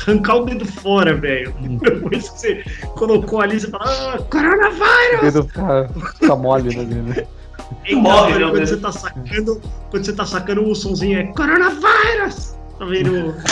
arrancar 0.06 0.36
o 0.36 0.44
dedo 0.44 0.64
fora, 0.66 1.14
velho. 1.14 1.54
Hum. 1.62 1.78
Depois 1.82 2.28
que 2.28 2.38
você 2.40 2.64
colocou 2.96 3.40
ali, 3.40 3.58
você 3.60 3.68
fala, 3.70 3.84
ah, 3.86 4.16
O 4.20 4.24
coronavírus! 4.24 5.20
dedo 5.22 5.42
fica, 5.44 5.90
fica 6.18 6.36
mole 6.36 6.76
né, 6.76 6.84
né? 6.84 7.26
Morre, 7.92 8.32
mano, 8.32 8.38
meu 8.38 8.50
quando 8.50 8.66
você 8.66 8.76
tá 8.78 8.92
sacando, 8.92 9.60
quando 9.90 10.04
você 10.04 10.12
tá 10.12 10.24
sacando 10.24 10.64
o 10.66 10.74
somzinho 10.74 11.18
é 11.18 11.24
coronavírus! 11.32 12.56
Tá 12.78 12.84
vendo? 12.84 13.34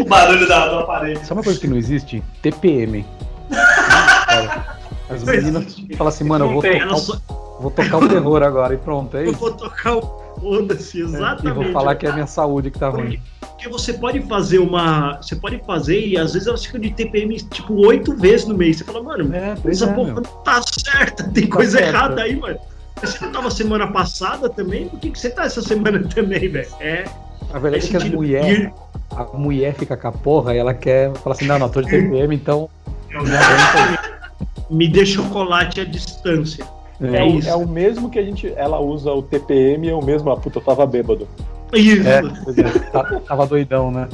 O 0.00 0.04
barulho 0.06 0.48
da, 0.48 0.68
do 0.68 0.78
aparelho. 0.78 1.18
Sabe 1.18 1.32
uma 1.34 1.42
coisa 1.44 1.60
que 1.60 1.66
não 1.68 1.76
existe? 1.76 2.22
TPM. 2.40 3.04
Cara, 3.50 4.78
As 5.10 5.22
Não 5.22 5.34
meninas 5.34 5.76
falam 5.98 6.08
assim, 6.08 6.24
mano, 6.24 6.46
eu 6.46 6.52
vou 6.54 6.62
tocar, 6.62 6.94
o- 6.94 7.60
vou 7.60 7.70
tocar 7.70 7.98
o 7.98 8.08
terror 8.08 8.42
agora 8.42 8.72
e 8.72 8.78
pronto, 8.78 9.14
é 9.18 9.20
eu 9.26 9.30
isso. 9.32 9.38
vou 9.38 9.52
tocar 9.52 9.96
o 9.98 10.00
foda-se, 10.40 10.98
E 10.98 11.02
exatamente. 11.02 11.54
vou 11.54 11.72
falar 11.72 11.94
que 11.96 12.06
é 12.06 12.10
a 12.10 12.12
minha 12.14 12.26
saúde 12.26 12.70
que 12.70 12.78
tá 12.78 12.88
ruim. 12.88 13.20
Porque 13.40 13.68
você 13.68 13.92
pode 13.94 14.20
fazer 14.22 14.58
uma. 14.58 15.16
Você 15.20 15.36
pode 15.36 15.58
fazer 15.64 16.06
e 16.06 16.18
às 16.18 16.32
vezes 16.34 16.46
elas 16.48 16.64
ficam 16.64 16.80
de 16.80 16.90
TPM 16.90 17.36
tipo 17.36 17.74
oito 17.86 18.14
vezes 18.16 18.46
no 18.46 18.54
mês. 18.54 18.76
Você 18.78 18.84
fala, 18.84 19.02
mano, 19.02 19.34
É, 19.34 19.54
essa 19.68 19.86
é, 19.86 19.92
porra 19.94 20.12
meu. 20.12 20.22
não 20.22 20.42
tá 20.42 20.60
certa, 20.62 21.24
tem 21.30 21.46
Tá 21.46 21.56
coisa 21.56 21.80
errada 21.80 22.22
aí, 22.22 22.36
mano. 22.36 22.58
Você 23.02 23.24
não 23.24 23.32
tava 23.32 23.50
semana 23.50 23.86
passada 23.92 24.48
também? 24.48 24.88
Por 24.88 24.98
que, 25.00 25.10
que 25.10 25.18
você 25.18 25.30
tá 25.30 25.44
essa 25.44 25.60
semana 25.62 26.02
também, 26.14 26.48
velho? 26.48 26.68
É. 26.80 27.04
A 27.52 27.58
verdade 27.58 27.86
é 27.86 27.88
que 27.88 27.96
as 27.96 28.02
sentido. 28.02 28.16
mulheres, 28.16 28.70
a 29.10 29.24
mulher 29.36 29.74
fica 29.74 29.96
com 29.96 30.08
a 30.08 30.12
porra 30.12 30.54
e 30.54 30.58
ela 30.58 30.74
quer 30.74 31.12
falar 31.16 31.36
assim, 31.36 31.46
não, 31.46 31.58
não, 31.58 31.68
tô 31.68 31.80
de 31.80 31.88
TPM, 31.90 32.34
então. 32.34 32.68
Me 34.70 34.88
dê 34.88 35.06
chocolate 35.06 35.80
à 35.80 35.84
distância. 35.84 36.66
É, 37.00 37.16
É 37.18 37.24
o, 37.24 37.40
é 37.48 37.54
o 37.56 37.68
mesmo 37.68 38.08
que 38.10 38.18
a 38.18 38.22
gente. 38.24 38.52
Ela 38.56 38.78
usa 38.80 39.12
o 39.12 39.22
TPM, 39.22 39.88
é 39.88 39.94
o 39.94 40.02
mesmo. 40.04 40.30
Ah, 40.30 40.36
puta, 40.36 40.58
eu 40.58 40.62
tava 40.62 40.86
bêbado. 40.86 41.28
Isso. 41.72 42.06
É, 42.08 42.18
é, 42.18 42.78
tá- 42.90 43.20
tava 43.26 43.46
doidão, 43.46 43.90
né? 43.90 44.08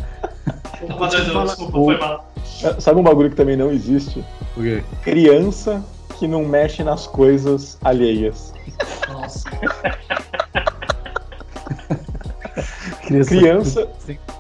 Tava 0.89 1.09
doidão, 1.09 1.45
desculpa, 1.45 1.73
foi 1.73 1.99
mal. 1.99 2.33
É, 2.65 2.81
Sabe 2.81 2.99
um 3.01 3.03
bagulho 3.03 3.31
que 3.31 3.37
também 3.37 3.57
não 3.57 3.71
existe? 3.71 4.25
Por 4.55 4.65
quê? 4.65 4.83
Criança 5.03 5.83
que 6.19 6.27
não 6.27 6.45
mexe 6.45 6.83
nas 6.83 7.07
coisas 7.07 7.79
alheias. 7.85 8.53
Nossa. 9.13 9.49
Criança, 13.29 13.89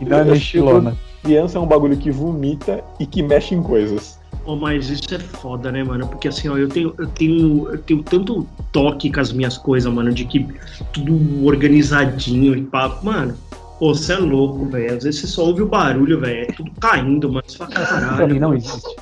E 0.01 0.05
não 0.05 0.19
é 0.19 0.25
mexilona. 0.25 0.97
Criança 1.23 1.59
é 1.59 1.61
um 1.61 1.67
bagulho 1.67 1.97
que 1.97 2.11
vomita 2.11 2.83
e 2.99 3.07
que 3.07 3.23
mexe 3.23 3.55
em 3.55 3.63
coisas. 3.63 4.19
Ô, 4.45 4.57
mas 4.57 4.91
isso 4.91 5.15
é 5.15 5.19
foda, 5.19 5.71
né, 5.71 5.85
mano? 5.85 6.07
Porque 6.09 6.27
assim, 6.29 6.49
ó, 6.49 6.57
eu 6.57 6.69
tenho, 6.69 6.93
eu 6.99 7.07
tenho, 7.07 7.69
eu 7.71 7.79
tenho 7.79 8.03
tanto 8.03 8.47
toque 8.73 9.11
com 9.13 9.21
as 9.21 9.33
minhas 9.33 9.57
coisas, 9.57 9.93
mano, 9.93 10.13
de 10.13 10.25
que 10.25 10.47
tudo 10.93 11.47
organizadinho 11.47 12.57
e 12.57 12.63
pá. 12.63 12.99
Mano, 13.03 13.37
pô, 13.79 13.95
você 13.95 14.15
é 14.15 14.17
louco, 14.17 14.67
velho. 14.67 14.97
Às 14.97 15.05
vezes 15.05 15.21
você 15.21 15.27
só 15.29 15.45
ouve 15.45 15.63
o 15.63 15.67
barulho, 15.67 16.19
velho. 16.21 16.43
É 16.43 16.53
tudo 16.53 16.73
caindo, 16.81 17.29
mano. 17.31 17.45
Você 17.47 17.57
fala, 17.59 17.71
Pra 17.71 17.87
caralho. 17.87 18.35
mim 18.35 18.41
não 18.41 18.55
existe. 18.55 18.97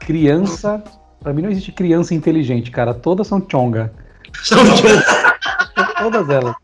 Criança. 0.00 0.82
Pra 1.20 1.32
mim 1.32 1.42
não 1.42 1.50
existe 1.50 1.72
criança 1.72 2.14
inteligente, 2.14 2.70
cara. 2.70 2.94
Todas 2.94 3.26
são 3.26 3.44
chonga. 3.50 3.92
São 4.44 4.58
tipo, 4.76 4.88
Todas 5.98 6.28
elas. 6.28 6.54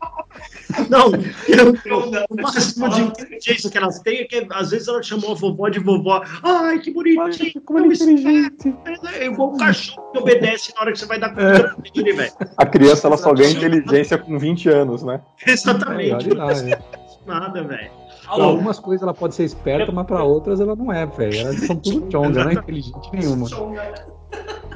Não, 0.89 1.11
eu, 1.47 1.75
eu- 1.85 2.25
o 2.29 2.41
máximo 2.41 2.89
de 2.89 3.01
inteligência 3.01 3.69
que 3.69 3.77
elas 3.77 3.99
têm 3.99 4.19
é 4.19 4.23
que 4.25 4.47
às 4.51 4.71
vezes 4.71 4.87
elas 4.87 5.05
chamam 5.05 5.31
a 5.31 5.33
vovó 5.35 5.69
de 5.69 5.79
vovó. 5.79 6.21
Ai, 6.43 6.79
que 6.79 6.91
bonitinho. 6.91 7.61
Como 7.65 7.79
ele 7.79 7.89
é 7.91 7.95
inteligente. 7.95 8.75
É 9.13 9.25
igual 9.25 9.53
um 9.53 9.57
cachorro 9.57 10.11
que 10.11 10.19
obedece 10.19 10.73
na 10.75 10.81
hora 10.81 10.91
que 10.91 10.99
você 10.99 11.05
vai 11.05 11.19
dar 11.19 11.33
comida 11.33 11.63
pra 11.75 11.75
ele, 11.95 12.13
velho. 12.13 12.31
A 12.57 12.65
criança 12.65 13.07
ela 13.07 13.17
só 13.17 13.33
ganha 13.33 13.51
inteligência 13.51 14.17
com 14.17 14.37
20 14.37 14.69
anos, 14.69 15.03
né? 15.03 15.21
É, 15.45 15.51
Exatamente. 15.51 16.29
lá, 16.33 16.53
né? 16.53 16.77
Nada, 17.25 17.63
velho. 17.63 17.91
Pra 18.23 18.33
Alô, 18.33 18.43
algumas 18.43 18.79
coisas 18.79 19.03
ela 19.03 19.13
pode 19.13 19.35
ser 19.35 19.43
esperta, 19.43 19.91
mas 19.91 20.05
pra 20.05 20.23
outras 20.23 20.59
ela 20.59 20.75
não 20.75 20.91
é, 20.91 21.05
velho. 21.05 21.37
Elas 21.37 21.59
são 21.61 21.75
tudo 21.75 22.09
chonga, 22.11 22.43
não 22.43 22.51
é 22.51 22.53
inteligente 22.53 23.09
nenhuma. 23.11 23.47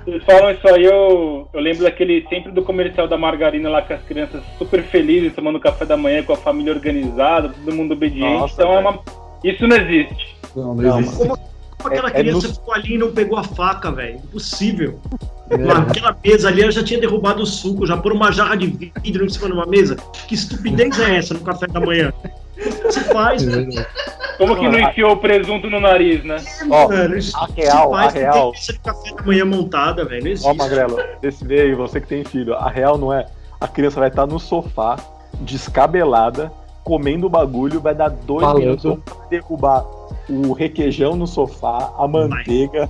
Vocês 0.05 0.23
falam 0.23 0.51
isso 0.51 0.67
aí, 0.67 0.85
eu, 0.85 1.47
eu 1.51 1.59
lembro 1.59 1.83
daquele 1.83 2.25
sempre 2.29 2.51
do 2.51 2.61
comercial 2.61 3.07
da 3.07 3.17
margarina 3.17 3.69
lá 3.69 3.81
com 3.81 3.93
as 3.93 4.03
crianças 4.03 4.43
super 4.57 4.83
felizes, 4.83 5.33
tomando 5.33 5.59
café 5.59 5.83
da 5.83 5.97
manhã 5.97 6.21
com 6.21 6.33
a 6.33 6.37
família 6.37 6.73
organizada, 6.73 7.49
todo 7.49 7.75
mundo 7.75 7.93
obediente. 7.93 8.21
Nossa, 8.21 8.53
então 8.53 8.73
é 8.73 8.79
uma. 8.79 8.99
Isso 9.43 9.67
não 9.67 9.75
existe. 9.75 10.35
Não, 10.55 10.75
Não, 10.75 10.83
não 10.83 10.99
existe. 10.99 11.17
Como 11.17 11.39
aquela 11.87 12.09
É- 12.09 12.11
é 12.11 12.15
criança 12.15 12.47
no- 12.47 12.53
ficou 12.53 12.73
ali 12.73 12.95
e 12.95 12.97
não 12.97 13.11
pegou 13.11 13.37
a 13.37 13.43
faca, 13.43 13.91
velho? 13.91 14.15
Impossível. 14.17 14.99
É. 15.49 15.57
Naquela 15.57 16.15
mesa 16.23 16.47
ali, 16.47 16.61
ela 16.63 16.71
já 16.71 16.83
tinha 16.83 16.99
derrubado 16.99 17.41
o 17.43 17.45
suco, 17.45 17.85
já 17.85 17.95
pôr 17.97 18.11
uma 18.11 18.31
jarra 18.31 18.55
de 18.55 18.67
vidro 19.01 19.25
em 19.25 19.29
cima 19.29 19.47
de 19.47 19.53
uma 19.53 19.65
mesa. 19.65 19.95
Que 20.27 20.33
estupidez 20.35 20.99
é 20.99 21.17
essa 21.17 21.33
no 21.33 21.39
café 21.41 21.67
da 21.67 21.79
manhã? 21.79 22.11
O 22.21 22.27
que 22.57 22.91
se 22.91 22.99
faz, 23.05 23.45
né? 23.45 23.67
Como 24.37 24.55
que 24.57 24.67
não 24.67 24.79
enfiou 24.79 25.11
o 25.13 25.17
presunto 25.17 25.69
no 25.69 25.79
nariz, 25.79 26.23
né? 26.23 26.37
Ó, 26.69 26.87
mano? 26.89 27.17
Isso 27.17 27.37
a 27.37 27.47
se 27.47 27.53
real, 27.53 27.91
faz 27.91 28.15
a 28.15 28.19
real. 28.19 28.51
de 28.53 28.79
café 28.79 29.13
da 29.13 29.23
manhã 29.23 29.45
montada, 29.45 30.03
velho. 30.05 30.23
Não 30.23 30.31
existe. 30.31 30.47
Ó, 30.49 30.53
Magrelo, 30.53 30.97
desse 31.21 31.45
vê 31.45 31.61
aí, 31.61 31.73
você 31.75 32.01
que 32.01 32.07
tem 32.07 32.23
filho, 32.23 32.53
a 32.55 32.69
real 32.69 32.97
não 32.97 33.13
é. 33.13 33.25
A 33.61 33.67
criança 33.67 33.99
vai 33.99 34.09
estar 34.09 34.25
no 34.25 34.39
sofá, 34.39 34.97
descabelada, 35.41 36.51
comendo 36.83 37.27
o 37.27 37.29
bagulho, 37.29 37.79
vai 37.79 37.95
dar 37.95 38.09
dois 38.09 38.41
Falando. 38.41 38.59
minutos 38.61 38.97
pra 39.05 39.15
derrubar 39.29 39.85
o 40.29 40.53
requeijão 40.53 41.15
no 41.15 41.27
sofá, 41.27 41.93
a 41.97 42.07
manteiga, 42.07 42.89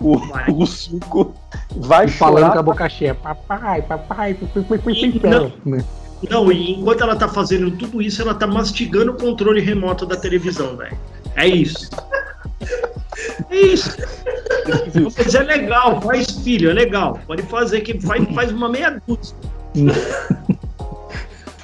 o, 0.00 0.16
o 0.52 0.66
suco, 0.66 1.34
vai 1.76 2.06
E 2.06 2.10
falando 2.10 2.42
chorar. 2.42 2.52
com 2.52 2.58
a 2.58 2.62
boca 2.62 2.88
cheia. 2.88 3.14
Papai, 3.14 3.82
papai, 3.82 4.34
papai, 4.34 4.34
papai, 4.34 4.78
papai. 5.12 5.52
Né? 5.64 5.84
Não, 6.30 6.50
e 6.50 6.72
enquanto 6.72 7.02
ela 7.02 7.16
tá 7.16 7.28
fazendo 7.28 7.70
tudo 7.72 8.00
isso, 8.00 8.22
ela 8.22 8.34
tá 8.34 8.46
mastigando 8.46 9.12
o 9.12 9.16
controle 9.16 9.60
remoto 9.60 10.06
da 10.06 10.16
televisão, 10.16 10.76
velho. 10.76 10.96
É 11.36 11.46
isso. 11.46 11.90
É 13.50 13.56
isso. 13.56 13.96
Mas 15.16 15.34
é 15.34 15.42
legal, 15.42 16.00
faz 16.00 16.30
filho, 16.30 16.70
é 16.70 16.72
legal. 16.72 17.18
Pode 17.26 17.42
fazer, 17.42 17.80
que 17.82 18.00
faz, 18.00 18.24
faz 18.34 18.52
uma 18.52 18.68
meia 18.68 19.00
dúzia. 19.06 19.36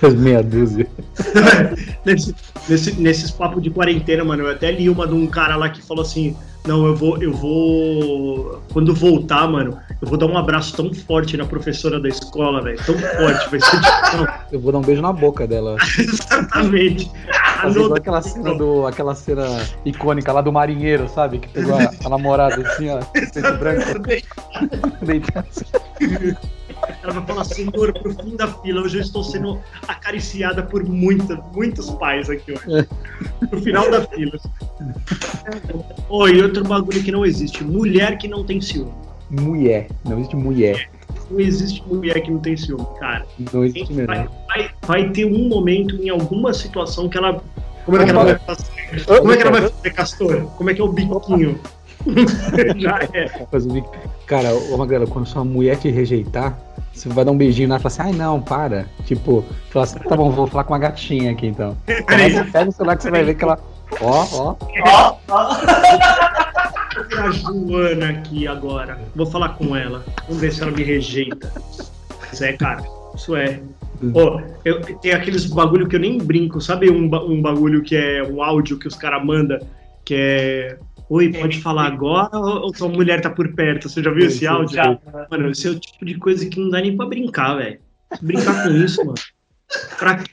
As 0.03 0.15
meia 0.15 0.43
dúzia. 0.43 0.87
Nesse, 2.05 2.35
nesse- 2.69 3.01
nesses 3.01 3.31
papos 3.31 3.63
de 3.63 3.69
quarentena, 3.71 4.25
mano, 4.25 4.45
eu 4.45 4.51
até 4.51 4.71
li 4.71 4.89
uma 4.89 5.07
de 5.07 5.13
um 5.15 5.27
cara 5.27 5.55
lá 5.57 5.69
que 5.69 5.83
falou 5.83 6.03
assim: 6.03 6.35
Não, 6.67 6.87
eu 6.87 6.97
vou, 6.97 7.23
eu 7.23 7.33
vou. 7.33 8.63
Quando 8.73 8.95
voltar, 8.95 9.47
mano, 9.47 9.77
eu 10.01 10.09
vou 10.09 10.17
dar 10.17 10.25
um 10.27 10.39
abraço 10.39 10.75
tão 10.75 10.93
forte 10.95 11.37
na 11.37 11.45
professora 11.45 12.01
da 12.01 12.09
escola, 12.09 12.63
velho. 12.63 12.79
Tão 12.87 12.95
forte, 12.99 13.51
vai 13.51 13.61
ser 13.61 13.71
tipo. 13.81 14.17
Não, 14.17 14.29
Eu 14.51 14.61
vou 14.61 14.73
dar 14.73 14.79
um 14.79 14.83
beijo 14.83 15.03
na 15.03 15.13
boca 15.13 15.47
dela. 15.47 15.77
exatamente. 15.99 17.11
Fazer 17.61 17.81
igual 17.81 17.97
aquela 17.99 18.23
cena, 18.23 18.55
do, 18.55 18.87
aquela 18.87 19.15
cena 19.15 19.45
icônica 19.85 20.33
lá 20.33 20.41
do 20.41 20.51
marinheiro, 20.51 21.07
sabe? 21.15 21.39
Que 21.39 21.49
pegou 21.49 21.75
a, 21.75 21.91
a 22.05 22.09
namorada 22.09 22.67
assim, 22.67 22.89
ó, 22.89 23.01
preto 23.03 23.59
branco, 23.59 23.99
deitado. 25.03 25.49
Ela 27.03 27.15
vai 27.15 27.27
falar, 27.27 27.45
senhor, 27.45 27.93
pro 27.99 28.15
fim 28.15 28.37
da 28.37 28.47
fila, 28.47 28.83
hoje 28.83 28.99
eu 28.99 29.03
estou 29.03 29.25
sendo 29.25 29.59
acariciada 29.89 30.63
por 30.63 30.85
muita, 30.85 31.37
muitos 31.55 31.91
pais 31.93 32.29
aqui 32.29 32.53
hoje. 32.53 32.87
No 33.51 33.61
final 33.61 33.91
da 33.91 34.03
fila. 34.07 34.39
Oi, 36.09 36.43
outro 36.43 36.63
bagulho 36.65 37.03
que 37.03 37.11
não 37.11 37.25
existe. 37.25 37.65
Mulher 37.65 38.19
que 38.19 38.29
não 38.29 38.45
tem 38.45 38.61
ciúme. 38.61 38.93
Mulher. 39.31 39.89
Não 40.05 40.19
existe 40.19 40.37
mulher. 40.37 40.91
Não 41.31 41.41
existe 41.41 41.83
mulher 41.87 42.21
que 42.21 42.31
não 42.31 42.39
tem 42.39 42.57
ciúme, 42.57 42.87
cara. 42.99 43.25
Não 43.53 43.65
existe 43.65 43.93
Vai, 43.95 44.19
mesmo. 44.19 44.35
vai, 44.49 44.71
vai 44.83 45.11
ter 45.11 45.25
um 45.25 45.49
momento 45.49 45.97
em 45.97 46.11
alguma 46.11 46.53
situação 46.53 47.09
que 47.09 47.17
ela. 47.17 47.43
Como 47.87 47.97
é 47.97 48.05
que 48.05 48.11
ela 48.11 48.25
vai 48.25 48.39
fazer? 48.39 49.05
Como 49.07 49.33
é 49.33 49.37
que 49.37 49.43
ela 49.43 49.53
vai 49.53 49.71
fazer, 49.71 49.91
Castor? 49.91 50.43
Como 50.57 50.69
é 50.69 50.75
que 50.75 50.81
é 50.81 50.85
o 50.85 50.93
biquinho? 50.93 51.59
Já 52.79 52.99
é. 53.13 53.47
Cara, 54.27 54.55
ô 54.55 54.77
Magrela, 54.77 55.07
quando 55.07 55.27
sua 55.27 55.45
mulher 55.45 55.77
te 55.77 55.91
rejeitar, 55.91 56.59
você 56.93 57.09
vai 57.09 57.25
dar 57.25 57.33
um 57.33 57.37
beijinho 57.37 57.69
nela 57.69 57.81
e 57.81 57.83
fala 57.83 57.93
assim, 57.93 58.03
ai 58.03 58.13
não, 58.13 58.41
para. 58.41 58.87
Tipo, 59.05 59.45
fala 59.71 59.85
assim, 59.85 59.99
tá 59.99 60.17
bom, 60.17 60.31
vou 60.31 60.47
falar 60.47 60.65
com 60.65 60.73
uma 60.73 60.79
gatinha 60.79 61.33
aqui 61.33 61.47
então. 61.47 61.77
Começa, 62.09 62.45
pega 62.45 62.71
o 62.71 62.73
celular 62.73 62.97
que 62.97 63.03
você 63.03 63.11
vai 63.11 63.25
ver 63.25 63.35
que 63.35 63.45
ela. 63.45 63.59
Ó, 64.01 64.27
ó. 64.33 64.57
Ó, 64.87 65.17
ó. 65.29 65.51
A 67.19 67.31
Joana 67.31 68.11
aqui 68.11 68.47
agora. 68.47 68.99
Vou 69.15 69.27
falar 69.27 69.51
com 69.51 69.77
ela. 69.77 70.05
Vamos 70.27 70.41
ver 70.41 70.53
se 70.53 70.63
ela 70.63 70.71
me 70.71 70.83
rejeita. 70.83 71.53
Mas 72.29 72.43
é, 72.43 72.53
cara. 72.53 72.83
Isso 73.15 73.35
é. 73.37 73.61
Ó, 74.15 74.41
eu, 74.65 74.81
tem 74.99 75.13
aqueles 75.13 75.47
bagulho 75.47 75.89
que 75.89 75.97
eu 75.97 76.01
nem 76.01 76.19
brinco. 76.19 76.61
Sabe 76.61 76.91
um, 76.91 77.05
um 77.05 77.43
bagulho 77.43 77.83
que 77.83 77.97
é 77.97 78.23
um 78.23 78.43
áudio 78.43 78.79
que 78.79 78.89
os 78.89 78.97
caras 78.97 79.25
mandam? 79.25 79.59
Que 80.05 80.15
é. 80.15 80.79
Oi, 81.11 81.33
pode 81.33 81.61
falar 81.61 81.87
agora 81.87 82.39
ou 82.39 82.71
tua 82.71 82.89
mulher 82.89 83.21
tá 83.21 83.29
por 83.29 83.53
perto? 83.53 83.89
Você 83.89 84.01
já 84.01 84.13
viu 84.13 84.27
esse 84.27 84.47
áudio? 84.47 84.77
Já. 84.77 84.97
Mano, 85.29 85.51
esse 85.51 85.67
é 85.67 85.71
o 85.73 85.81
tipo 85.81 86.05
de 86.05 86.17
coisa 86.17 86.49
que 86.49 86.61
não 86.61 86.71
dá 86.71 86.81
nem 86.81 86.97
pra 86.97 87.05
brincar, 87.05 87.57
velho. 87.57 87.81
Brincar 88.23 88.63
com 88.63 88.71
isso, 88.71 89.05
mano. 89.05 89.15
Pra 89.99 90.19
quê? 90.19 90.31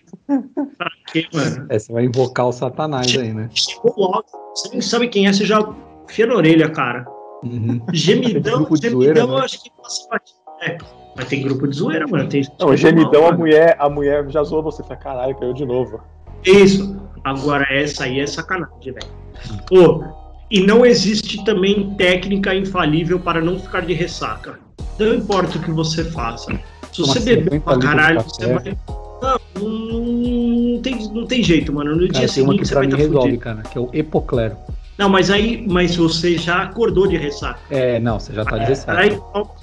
Pra 0.77 0.91
quê, 1.11 1.27
mano? 1.33 1.65
É, 1.69 1.79
você 1.79 1.91
vai 1.91 2.05
invocar 2.05 2.47
o 2.47 2.51
satanás 2.51 3.07
aí, 3.17 3.33
né? 3.33 3.49
Chegou 3.55 4.23
você 4.55 4.69
nem 4.69 4.79
sabe 4.79 5.07
quem 5.07 5.27
é, 5.27 5.33
você 5.33 5.45
já 5.45 5.59
enfia 6.07 6.27
na 6.27 6.35
orelha, 6.35 6.69
cara. 6.69 7.07
Uhum. 7.43 7.81
Gemidão, 7.91 8.67
gemidão, 8.75 8.91
zoeira, 8.91 9.19
eu 9.21 9.27
né? 9.29 9.37
acho 9.37 9.63
que 9.63 9.71
passa 9.81 10.07
batido. 10.11 10.39
É, 10.61 10.77
mas 11.15 11.27
tem 11.27 11.41
grupo 11.41 11.67
de 11.67 11.75
zoeira, 11.75 12.05
mano. 12.07 12.29
Tem, 12.29 12.43
Não, 12.59 12.77
gemidão, 12.77 13.23
a 13.23 13.27
mano. 13.29 13.39
mulher, 13.39 13.75
a 13.79 13.89
mulher 13.89 14.29
já 14.29 14.43
zoou 14.43 14.61
você. 14.61 14.83
Fala, 14.83 14.95
caralho, 14.97 15.35
caiu 15.37 15.53
de 15.53 15.65
novo. 15.65 15.99
Isso. 16.45 17.01
Agora, 17.23 17.65
essa 17.71 18.03
aí 18.03 18.19
é 18.19 18.27
sacanagem, 18.27 18.93
velho. 18.93 19.07
Pô, 19.67 20.26
e 20.49 20.61
não 20.61 20.85
existe 20.85 21.43
também 21.43 21.93
técnica 21.95 22.53
infalível 22.55 23.19
para 23.19 23.41
não 23.41 23.59
ficar 23.59 23.81
de 23.81 23.93
ressaca. 23.93 24.59
Não 24.99 25.13
importa 25.15 25.57
o 25.57 25.61
que 25.61 25.71
você 25.71 26.03
faça. 26.05 26.51
Se 26.91 27.01
Como 27.01 27.07
você 27.13 27.19
assim? 27.19 27.25
beber 27.25 27.51
50 27.53 27.63
pra 27.63 27.77
caralho, 27.79 28.21
você 28.21 28.53
vai. 28.53 28.77
Não, 29.21 29.39
não, 29.61 29.99
não 30.73 30.81
tem, 30.81 30.95
não 31.13 31.25
tem 31.25 31.43
jeito, 31.43 31.73
mano. 31.73 31.91
No 31.95 32.07
Cara, 32.07 32.19
dia 32.19 32.27
seguinte 32.27 32.59
que 32.59 32.65
você 32.67 32.75
vai 32.75 32.85
estar 32.85 32.97
resolve, 32.97 33.19
fudido. 33.21 33.39
cara, 33.43 33.61
que 33.63 33.77
é 33.77 33.81
o 33.81 33.89
epoclero. 33.93 34.55
Não, 34.97 35.09
mas 35.09 35.29
aí, 35.29 35.63
mas 35.67 35.95
você 35.95 36.37
já 36.37 36.63
acordou 36.63 37.07
de 37.07 37.17
ressaca. 37.17 37.59
É, 37.69 37.99
não, 37.99 38.19
você 38.19 38.33
já 38.33 38.43
tá 38.43 38.57
de 38.57 38.65
ressaca. 38.65 38.99
Aí, 38.99 39.19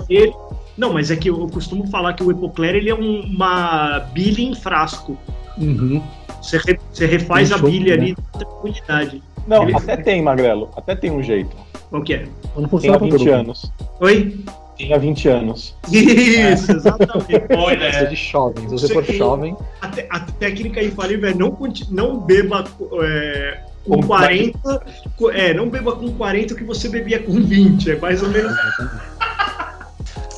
ele... 0.09 0.33
Não, 0.77 0.92
mas 0.92 1.11
é 1.11 1.16
que 1.16 1.31
eu 1.31 1.47
costumo 1.49 1.87
falar 1.88 2.14
que 2.14 2.23
o 2.25 2.31
Epocler 2.33 2.75
ele 2.75 2.90
é 2.90 2.94
um- 2.94 3.20
uma 3.23 4.01
bile 4.12 4.42
em 4.44 4.55
frasco. 4.57 5.16
Uhum. 5.57 6.03
Você, 6.42 6.59
re- 6.59 6.79
você 6.92 7.07
refaz 7.07 7.53
a 7.53 7.59
bile 7.59 7.90
né? 7.90 7.92
ali 7.92 8.14
com 8.16 8.38
tranquilidade. 8.38 9.23
Não, 9.47 9.63
Ele- 9.65 9.75
até 9.77 9.97
tem, 9.97 10.23
Magrelo. 10.23 10.71
Até 10.77 10.95
tem 10.95 11.11
um 11.11 11.23
jeito. 11.23 11.55
Qual 11.91 12.03
que 12.03 12.15
é? 12.15 12.27
Não 12.55 12.63
Tem 12.63 12.69
funciona 12.69 12.99
com 12.99 13.05
20 13.07 13.13
todo 13.13 13.27
mundo. 13.27 13.35
anos. 13.35 13.73
Oi? 14.01 14.41
Tem 14.77 14.93
há 14.93 14.99
20 14.99 15.29
anos. 15.29 15.77
Isso, 15.93 16.73
exatamente. 16.73 17.47
Boa 17.49 17.71
Você 17.77 17.85
é 17.85 18.05
de 18.07 18.17
jovem. 18.17 18.65
Se 18.65 18.71
você 18.73 18.87
Você 18.89 18.93
for 18.95 19.05
jovem, 19.05 19.57
A, 19.81 19.89
te- 19.89 20.07
a 20.11 20.21
técnica 20.21 20.83
infalível 20.83 21.31
é 21.31 21.35
não, 21.35 21.57
não 21.91 22.19
beba 22.19 22.65
é, 23.05 23.61
com 23.87 24.01
Com 24.01 24.07
40. 24.07 24.83
co- 25.17 25.31
É, 25.31 25.55
não 25.55 25.69
beba 25.69 25.93
com 25.95 26.11
40 26.15 26.55
o 26.55 26.57
que 26.57 26.65
você 26.65 26.89
bebia 26.89 27.23
com 27.23 27.33
20. 27.35 27.93
É 27.93 27.97
mais 27.97 28.21
ou 28.23 28.31
menos. 28.31 28.53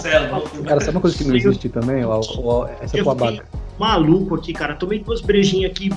É 0.05 0.19
louco. 0.31 0.63
Cara, 0.63 0.81
sabe 0.81 0.93
uma 0.93 1.01
coisa 1.01 1.17
que 1.19 1.25
não 1.25 1.35
existe 1.35 1.69
também? 1.69 2.05
Ó, 2.05 2.21
ó, 2.45 2.69
essa 2.81 2.97
é 2.97 3.01
a 3.01 3.15
baga. 3.15 3.43
Maluco 3.79 4.35
aqui, 4.35 4.53
cara. 4.53 4.75
Tomei 4.75 4.99
duas 5.01 5.21
brejinhas 5.21 5.71
aqui, 5.71 5.91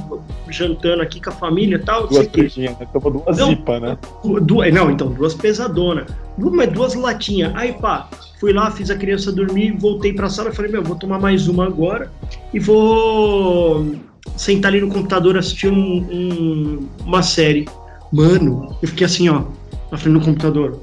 jantando 0.49 1.01
aqui 1.01 1.21
com 1.21 1.29
a 1.29 1.33
família 1.33 1.75
e 1.77 1.79
tal. 1.79 2.07
Duas 2.07 2.27
pertinhas, 2.27 2.77
né? 2.77 2.87
Tomou 2.91 3.11
duas 3.23 3.37
Não. 3.37 3.47
zipas, 3.49 3.81
né? 3.81 3.97
Du- 4.23 4.39
du- 4.41 4.71
não, 4.71 4.91
então, 4.91 5.09
duas 5.11 5.33
pesadonas. 5.33 6.05
Uma 6.37 6.65
duas 6.67 6.93
latinhas. 6.95 7.51
Aí, 7.55 7.73
pá, 7.73 8.09
Fui 8.39 8.53
lá, 8.53 8.71
fiz 8.71 8.89
a 8.89 8.95
criança 8.95 9.33
dormir, 9.33 9.75
voltei 9.77 10.13
pra 10.13 10.29
sala 10.29 10.47
e 10.49 10.53
falei, 10.55 10.71
meu, 10.71 10.81
vou 10.81 10.95
tomar 10.95 11.19
mais 11.19 11.49
uma 11.49 11.65
agora 11.65 12.09
e 12.53 12.57
vou 12.59 13.95
sentar 14.37 14.71
ali 14.71 14.79
no 14.79 14.87
computador 14.87 15.37
assistir 15.37 15.69
um- 15.69 15.75
um- 16.09 16.87
uma 17.05 17.21
série. 17.21 17.67
Mano, 18.13 18.77
eu 18.81 18.87
fiquei 18.87 19.05
assim, 19.05 19.27
ó, 19.27 19.43
na 19.91 19.97
frente 19.97 20.17
do 20.19 20.23
computador. 20.25 20.79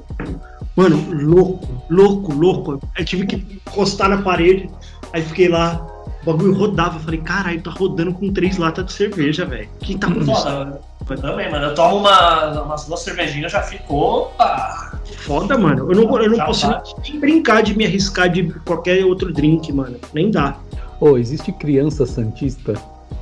Mano, 0.75 1.03
louco, 1.11 1.67
louco, 1.89 2.31
louco. 2.31 2.79
Aí 2.95 3.03
tive 3.03 3.25
que 3.25 3.35
encostar 3.35 4.07
na 4.09 4.21
parede, 4.21 4.69
aí 5.11 5.23
fiquei 5.23 5.47
lá, 5.49 5.83
o 6.27 6.33
bagulho 6.33 6.53
rodava. 6.53 6.97
Eu 6.97 7.01
falei, 7.01 7.21
caralho, 7.21 7.61
tá 7.61 7.71
rodando 7.71 8.13
com 8.13 8.31
três 8.33 8.57
latas 8.57 8.85
de 8.85 8.93
cerveja, 8.93 9.45
velho. 9.45 9.69
O 9.81 9.85
que 9.85 9.97
tá 9.97 10.07
acontecendo? 10.07 10.35
Foda, 10.35 10.81
eu 11.09 11.17
também, 11.21 11.49
mano. 11.49 11.65
Eu 11.67 11.75
tomo 11.75 11.97
uma, 11.97 12.61
umas 12.63 12.85
duas 12.85 12.99
cervejinhas, 12.99 13.51
já 13.51 13.61
ficou. 13.63 14.23
Opa! 14.23 14.99
Foda, 15.19 15.57
mano. 15.57 15.89
Eu 15.91 15.95
não, 15.95 16.21
eu 16.21 16.29
não 16.29 16.35
Já 16.35 16.45
posso 16.45 16.67
bate. 16.67 16.95
nem 17.09 17.19
brincar 17.19 17.63
de 17.63 17.77
me 17.77 17.85
arriscar 17.85 18.29
de 18.29 18.51
qualquer 18.65 19.05
outro 19.05 19.31
drink, 19.31 19.71
mano. 19.71 19.97
Nem 20.13 20.29
dá. 20.29 20.57
Ô, 20.99 21.17
existe 21.17 21.51
criança 21.53 22.05
santista? 22.05 22.73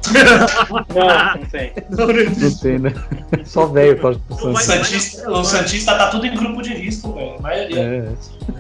Não, 0.94 1.36
não 1.40 1.46
tem. 1.50 1.74
Não, 1.90 2.08
não 2.08 2.58
tem, 2.58 2.78
né? 2.78 2.94
Só 3.44 3.66
velho 3.66 3.98
pro 3.98 4.22
Não 4.30 4.52
O. 4.52 4.58
Santista, 4.58 5.32
o 5.32 5.44
Santista 5.44 5.96
tá 5.96 6.10
tudo 6.10 6.28
em 6.28 6.36
grupo 6.36 6.62
de 6.62 6.76
risco, 6.76 7.12
velho. 7.14 7.38
A 7.40 7.42
maioria. 7.42 7.80
É, 7.80 8.14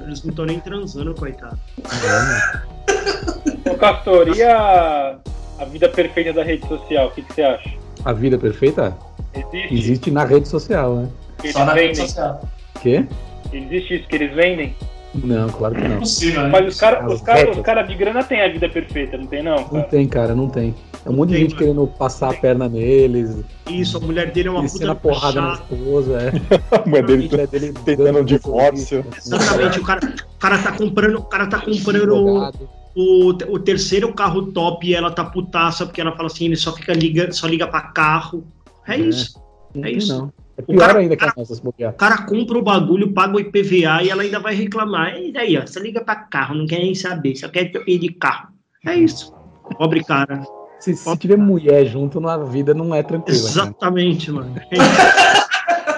Eles 0.03 0.23
não 0.23 0.31
estão 0.31 0.45
nem 0.45 0.59
transando, 0.59 1.13
coitado. 1.13 1.59
Ô, 3.69 3.75
Castor, 3.75 4.29
e 4.35 4.41
a, 4.43 5.15
a 5.59 5.65
vida 5.65 5.89
perfeita 5.89 6.31
da 6.33 6.43
rede 6.43 6.67
social? 6.67 7.07
O 7.07 7.11
que, 7.11 7.21
que 7.21 7.33
você 7.33 7.41
acha? 7.43 7.69
a 8.03 8.13
vida 8.13 8.37
perfeita 8.37 8.95
Existe? 9.33 9.73
existe 9.73 10.11
na 10.11 10.23
rede 10.25 10.47
social, 10.47 10.95
né? 10.95 11.09
Que 11.41 11.51
Só 11.51 11.59
eles 11.59 11.67
na 11.67 11.73
rede 11.73 11.87
vendem? 11.95 12.07
social. 12.07 12.41
Quê? 12.81 13.05
Existe 13.51 13.95
isso 13.95 14.07
que 14.07 14.15
eles 14.15 14.35
vendem? 14.35 14.75
Não, 15.15 15.49
claro 15.49 15.75
que 15.75 15.81
não. 15.87 15.95
Impossível, 15.97 16.43
né? 16.43 16.49
Mas 16.49 16.67
os 16.67 16.79
caras 16.79 17.05
As 17.05 17.13
os 17.13 17.21
cara, 17.21 17.51
os 17.51 17.59
cara 17.61 17.81
de 17.83 17.95
grana 17.95 18.23
têm 18.23 18.41
a 18.41 18.49
vida 18.49 18.69
perfeita, 18.69 19.17
não 19.17 19.25
tem 19.25 19.41
não? 19.41 19.55
Não 19.55 19.63
cara? 19.69 19.83
tem, 19.83 20.07
cara, 20.07 20.35
não 20.35 20.49
tem. 20.49 20.75
É 21.05 21.09
um 21.09 21.13
monte 21.13 21.29
de 21.29 21.37
gente 21.37 21.53
mano. 21.55 21.59
querendo 21.59 21.87
passar 21.87 22.31
a 22.31 22.33
perna 22.33 22.67
neles, 22.67 23.37
Isso, 23.69 23.97
a 23.97 24.01
mulher 24.01 24.31
dele 24.31 24.49
é 24.49 24.51
uma 24.51 24.65
a 24.65 24.69
puta 24.69 24.95
porrada 24.95 25.41
na 25.41 25.53
esposa, 25.53 26.17
é. 26.21 26.31
A 26.75 26.87
mulher 26.87 27.03
A 27.03 27.07
dele 27.07 27.29
mulher 27.29 27.47
dele 27.47 27.73
tentando 27.85 28.19
um 28.19 28.23
divórcio. 28.25 29.05
Exatamente, 29.17 29.79
o 29.79 29.83
cara, 29.83 29.99
o 30.35 30.39
cara 30.39 30.57
tá 30.59 30.71
comprando, 30.73 31.15
o 31.17 31.23
cara 31.23 31.47
tá 31.47 31.59
comprando 31.59 32.03
advogado. 32.13 32.69
O, 32.95 33.29
o 33.29 33.59
terceiro 33.59 34.13
carro 34.13 34.51
top 34.51 34.87
e 34.87 34.95
ela 34.95 35.11
tá 35.11 35.23
putaça 35.25 35.85
porque 35.85 35.99
ela 36.01 36.15
fala 36.15 36.27
assim, 36.27 36.45
ele 36.45 36.55
só 36.55 36.71
fica 36.73 36.93
liga, 36.93 37.31
só 37.31 37.45
liga 37.47 37.67
pra 37.67 37.81
carro. 37.81 38.45
É, 38.87 38.95
É. 38.95 38.97
isso. 38.99 39.39
Não 39.73 39.85
É 39.85 39.91
isso. 39.91 40.17
não. 40.17 40.33
É 40.57 40.61
O 40.61 40.65
pior 40.67 40.87
cara- 40.87 40.99
ainda 40.99 41.17
que 41.17 41.25
a 41.25 41.33
nossa 41.35 41.53
se 41.53 41.61
bobear. 41.61 41.91
O 41.91 41.97
cara 41.97 42.19
compra 42.19 42.57
o 42.57 42.61
bagulho, 42.61 43.11
paga 43.11 43.35
o 43.35 43.39
IPVA 43.41 44.03
e 44.03 44.09
ela 44.09 44.23
ainda 44.23 44.39
vai 44.39 44.55
reclamar. 44.55 45.17
E 45.19 45.31
daí, 45.33 45.57
ó, 45.57 45.61
você 45.67 45.79
liga 45.81 46.01
pra 46.01 46.15
carro, 46.15 46.55
não 46.55 46.65
quer 46.65 46.79
nem 46.79 46.95
saber, 46.95 47.35
só 47.35 47.49
quer 47.49 47.69
ir 47.85 47.99
de 47.99 48.09
carro. 48.13 48.47
É 48.85 48.95
isso. 48.95 49.33
Pobre 49.77 50.01
cara. 50.03 50.43
Se, 50.79 50.95
se 50.95 51.17
tiver 51.17 51.37
mulher 51.37 51.85
junto, 51.87 52.21
na 52.21 52.37
vida 52.37 52.73
não 52.73 52.93
é 52.95 53.01
tranquila. 53.03 53.37
cara. 53.37 53.49
Exatamente, 53.49 54.31
mano. 54.31 54.55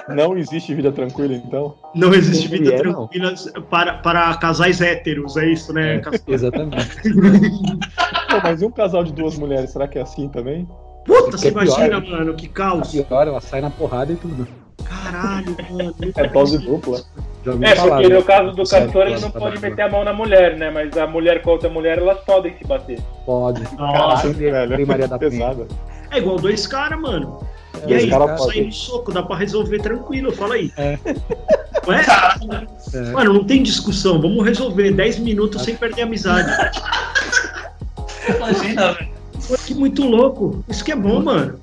Não 0.09 0.37
existe 0.37 0.73
vida 0.73 0.91
tranquila, 0.91 1.33
então? 1.33 1.75
Não 1.93 2.13
existe 2.13 2.47
vida 2.47 2.83
não. 2.83 3.07
tranquila 3.07 3.33
para, 3.69 3.93
para 3.95 4.35
casais 4.37 4.81
héteros, 4.81 5.35
é 5.37 5.49
isso, 5.49 5.73
né? 5.73 5.95
É. 5.95 5.99
Castor? 5.99 6.33
Exatamente. 6.33 6.87
Pô, 8.29 8.37
mas 8.43 8.61
e 8.61 8.65
um 8.65 8.71
casal 8.71 9.03
de 9.03 9.13
duas 9.13 9.37
mulheres, 9.37 9.71
será 9.71 9.87
que 9.87 9.97
é 9.97 10.01
assim 10.01 10.29
também? 10.29 10.67
Puta, 11.05 11.37
você 11.37 11.47
É 11.47 11.51
pior, 11.51 11.63
imagina, 11.63 11.99
mano, 12.01 12.33
que 12.35 12.47
caos. 12.47 12.91
pior, 12.91 13.27
ela 13.27 13.41
sai 13.41 13.61
na 13.61 13.69
porrada 13.69 14.11
e 14.11 14.15
tudo. 14.15 14.47
Caralho, 14.83 15.55
mano. 15.71 15.95
É 16.15 16.27
dose 16.27 16.57
dupla. 16.59 17.01
É, 17.61 17.75
falar, 17.75 17.95
porque 17.97 18.09
né? 18.09 18.15
no 18.15 18.23
caso 18.23 18.51
do 18.51 18.63
Castor, 18.63 19.07
ele 19.07 19.19
não 19.19 19.31
pode 19.31 19.59
meter 19.61 19.81
a 19.83 19.89
mão 19.89 20.03
na 20.03 20.11
mulher, 20.11 20.57
né? 20.57 20.69
Mas 20.69 20.97
a 20.97 21.07
mulher 21.07 21.41
com 21.41 21.51
a 21.51 21.53
outra 21.53 21.69
mulher, 21.69 21.97
elas 21.97 22.19
podem 22.25 22.53
se 22.57 22.65
bater. 22.65 22.99
Pode. 23.25 23.63
Nossa, 23.77 24.33
Tem- 24.33 24.51
tem 24.67 24.85
Maria 24.85 25.07
da. 25.07 25.17
Pesada. 25.17 25.67
É 26.11 26.17
igual 26.17 26.37
dois 26.37 26.67
caras, 26.67 26.99
mano. 26.99 27.39
E 27.85 27.93
aí, 27.93 28.09
cara 28.09 28.35
podem. 28.35 28.45
sair 28.45 28.65
no 28.65 28.71
soco, 28.71 29.11
dá 29.11 29.21
pra 29.21 29.35
resolver 29.35 29.79
tranquilo, 29.79 30.31
fala 30.31 30.55
aí. 30.55 30.71
É. 30.77 30.97
Não 31.85 31.93
é? 31.93 32.05
É. 32.93 33.11
Mano, 33.11 33.33
não 33.33 33.43
tem 33.43 33.63
discussão, 33.63 34.21
vamos 34.21 34.45
resolver 34.45 34.91
10 34.91 35.19
minutos 35.19 35.61
sem 35.61 35.75
perder 35.75 36.01
a 36.01 36.05
amizade. 36.05 36.51
Imagina, 38.35 38.93
velho. 38.93 39.17
Pô, 39.47 39.55
que 39.65 39.73
muito 39.73 40.03
louco. 40.03 40.63
Isso 40.67 40.83
que 40.83 40.91
é 40.91 40.95
bom, 40.95 41.21
mano. 41.21 41.59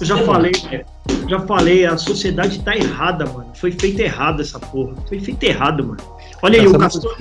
Eu 0.00 0.06
já 0.06 0.18
falei, 0.18 0.52
né? 0.70 0.84
já 1.28 1.40
falei, 1.40 1.84
a 1.84 1.96
sociedade 1.96 2.60
tá 2.60 2.76
errada, 2.76 3.26
mano. 3.26 3.50
Foi 3.54 3.72
feita 3.72 4.02
errada 4.02 4.42
essa 4.42 4.58
porra. 4.58 4.94
Foi 5.08 5.18
feita 5.18 5.46
errado, 5.46 5.84
mano. 5.84 6.15
Olha 6.42 6.60
aí, 6.60 6.66
o 6.66 6.78
Castor. 6.78 7.16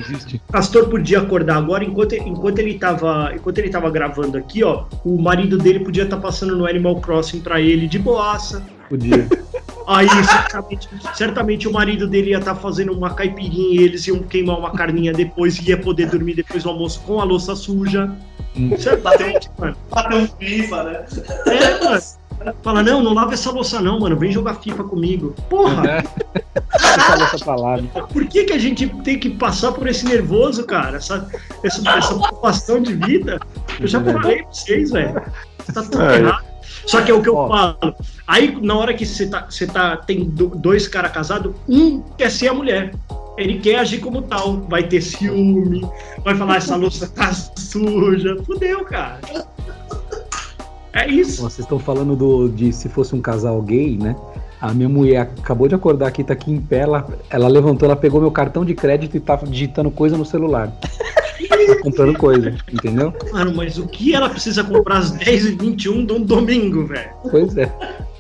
Castor 0.52 0.90
podia 0.90 1.20
acordar 1.20 1.58
agora 1.58 1.84
enquanto, 1.84 2.14
enquanto 2.14 2.60
ele 2.60 2.78
tava 2.78 3.34
enquanto 3.36 3.58
ele 3.58 3.70
tava 3.70 3.90
gravando 3.90 4.38
aqui, 4.38 4.64
ó. 4.64 4.86
O 5.04 5.22
marido 5.22 5.58
dele 5.58 5.80
podia 5.80 6.04
estar 6.04 6.18
passando 6.18 6.56
no 6.56 6.66
Animal 6.66 7.00
Crossing 7.00 7.40
pra 7.40 7.62
ele 7.62 7.88
de 7.88 8.00
boaça. 8.00 8.66
Podia. 8.90 9.28
Aí 9.88 10.08
certamente, 10.26 10.90
certamente 11.14 11.68
o 11.68 11.72
marido 11.72 12.08
dele 12.08 12.32
ia 12.32 12.40
estar 12.40 12.56
fazendo 12.56 12.92
uma 12.92 13.14
caipirinha 13.14 13.82
e 13.82 13.84
eles 13.84 14.08
iam 14.08 14.20
queimar 14.20 14.58
uma 14.58 14.72
carninha 14.72 15.14
depois 15.14 15.58
e 15.60 15.70
ia 15.70 15.78
poder 15.78 16.10
dormir 16.10 16.34
depois 16.34 16.64
do 16.64 16.70
almoço 16.70 17.02
com 17.02 17.22
a 17.22 17.24
louça 17.24 17.56
suja. 17.56 18.12
Hum. 18.58 18.76
Certamente, 18.78 19.50
mano. 19.60 19.76
Bateu 19.92 20.20
um 20.20 20.28
FIFA, 20.28 20.84
né? 20.84 21.06
É, 21.46 21.84
mano. 21.84 22.02
Fala, 22.62 22.84
não, 22.84 23.02
não 23.04 23.14
lava 23.14 23.34
essa 23.34 23.52
louça 23.52 23.82
não, 23.82 24.00
mano. 24.00 24.16
Vem 24.18 24.32
jogar 24.32 24.56
FIFA 24.56 24.84
comigo. 24.84 25.34
Porra, 25.50 26.04
Deixa 26.80 27.14
a 27.14 27.16
louça 27.16 27.38
pra 27.40 27.56
lá. 27.56 27.78
né? 27.78 27.90
por 28.12 28.26
que, 28.28 28.44
que 28.46 28.54
a 28.54 28.58
gente 28.58 28.88
tem 29.04 29.18
que 29.20 29.30
passar 29.30 29.72
por 29.72 29.88
esse 29.88 30.06
nervoso, 30.06 30.66
cara? 30.66 30.98
Essa, 30.98 31.28
essa, 31.64 31.82
essa 31.98 32.16
preocupação 32.16 32.82
de 32.82 32.94
vida? 32.94 33.40
Eu 33.80 33.88
já 33.88 34.02
falei 34.04 34.42
pra 34.44 34.52
vocês, 34.52 34.92
velho. 34.92 35.22
Tá 35.74 35.82
tudo 35.84 36.02
É. 36.04 36.20
errado. 36.20 36.46
Só 36.86 37.02
que 37.02 37.10
é 37.10 37.14
o 37.14 37.22
que 37.22 37.30
eu 37.30 37.36
Ó. 37.36 37.48
falo. 37.50 37.96
Aí, 38.28 38.58
na 38.62 38.76
hora 38.76 38.94
que 38.94 39.06
você 39.06 39.26
tá, 39.28 39.48
você 39.50 39.66
tá, 39.66 39.98
tem 39.98 40.24
do- 40.26 40.50
dois 40.50 40.88
caras 40.88 41.12
casados, 41.12 41.54
um 41.68 42.02
quer 42.18 42.30
ser 42.30 42.50
a 42.50 42.54
mulher. 42.54 42.94
Ele 43.38 43.60
quer 43.60 43.80
agir 43.80 44.00
como 44.00 44.22
tal. 44.22 44.62
Vai 44.70 44.84
ter 44.84 45.02
ciúme, 45.02 45.82
vai 46.24 46.36
falar 46.36 46.58
essa 46.58 46.76
louça 46.76 47.08
tá 47.08 47.34
suja. 47.34 48.38
Fudeu, 48.46 48.86
cara. 48.86 49.20
É 50.96 51.08
isso. 51.08 51.42
Vocês 51.42 51.66
estão 51.66 51.78
falando 51.78 52.16
do, 52.16 52.48
de 52.48 52.72
se 52.72 52.88
fosse 52.88 53.14
um 53.14 53.22
casal 53.22 53.62
gay, 53.62 53.98
né? 53.98 54.16
A 54.62 54.74
minha 54.74 54.88
mulher 54.88 55.30
acabou 55.38 55.68
de 55.68 55.76
acordar 55.76 56.08
aqui, 56.08 56.24
tá 56.24 56.32
aqui 56.34 56.52
em 56.52 56.60
pé, 56.60 56.80
ela, 56.80 57.06
ela 57.30 57.50
levantou, 57.50 57.86
ela 57.86 57.98
pegou 57.98 58.22
meu 58.22 58.32
cartão 58.32 58.64
de 58.64 58.74
crédito 58.74 59.18
e 59.18 59.20
tá 59.20 59.36
digitando 59.36 59.92
coisa 59.92 60.18
no 60.18 60.26
celular. 60.26 60.72
Tá 61.68 61.82
comprando 61.82 62.18
coisa, 62.18 62.56
entendeu? 62.72 63.14
Mano, 63.32 63.54
mas 63.54 63.78
o 63.78 63.88
que 63.88 64.16
ela 64.16 64.30
precisa 64.30 64.64
comprar 64.64 65.00
às 65.00 65.12
10h21 65.18 65.76
de 66.06 66.14
um 66.14 66.22
domingo, 66.22 66.86
velho? 66.86 67.10
Pois 67.30 67.58
é. 67.58 67.72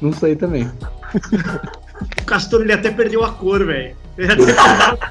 Não 0.02 0.12
sei 0.12 0.36
também. 0.36 0.70
O 2.22 2.26
Castor 2.26 2.62
ele 2.62 2.74
até 2.74 2.92
perdeu 2.92 3.24
a 3.24 3.32
cor, 3.32 3.66
velho. 3.66 3.96
Ele 4.18 4.32
até 4.32 4.46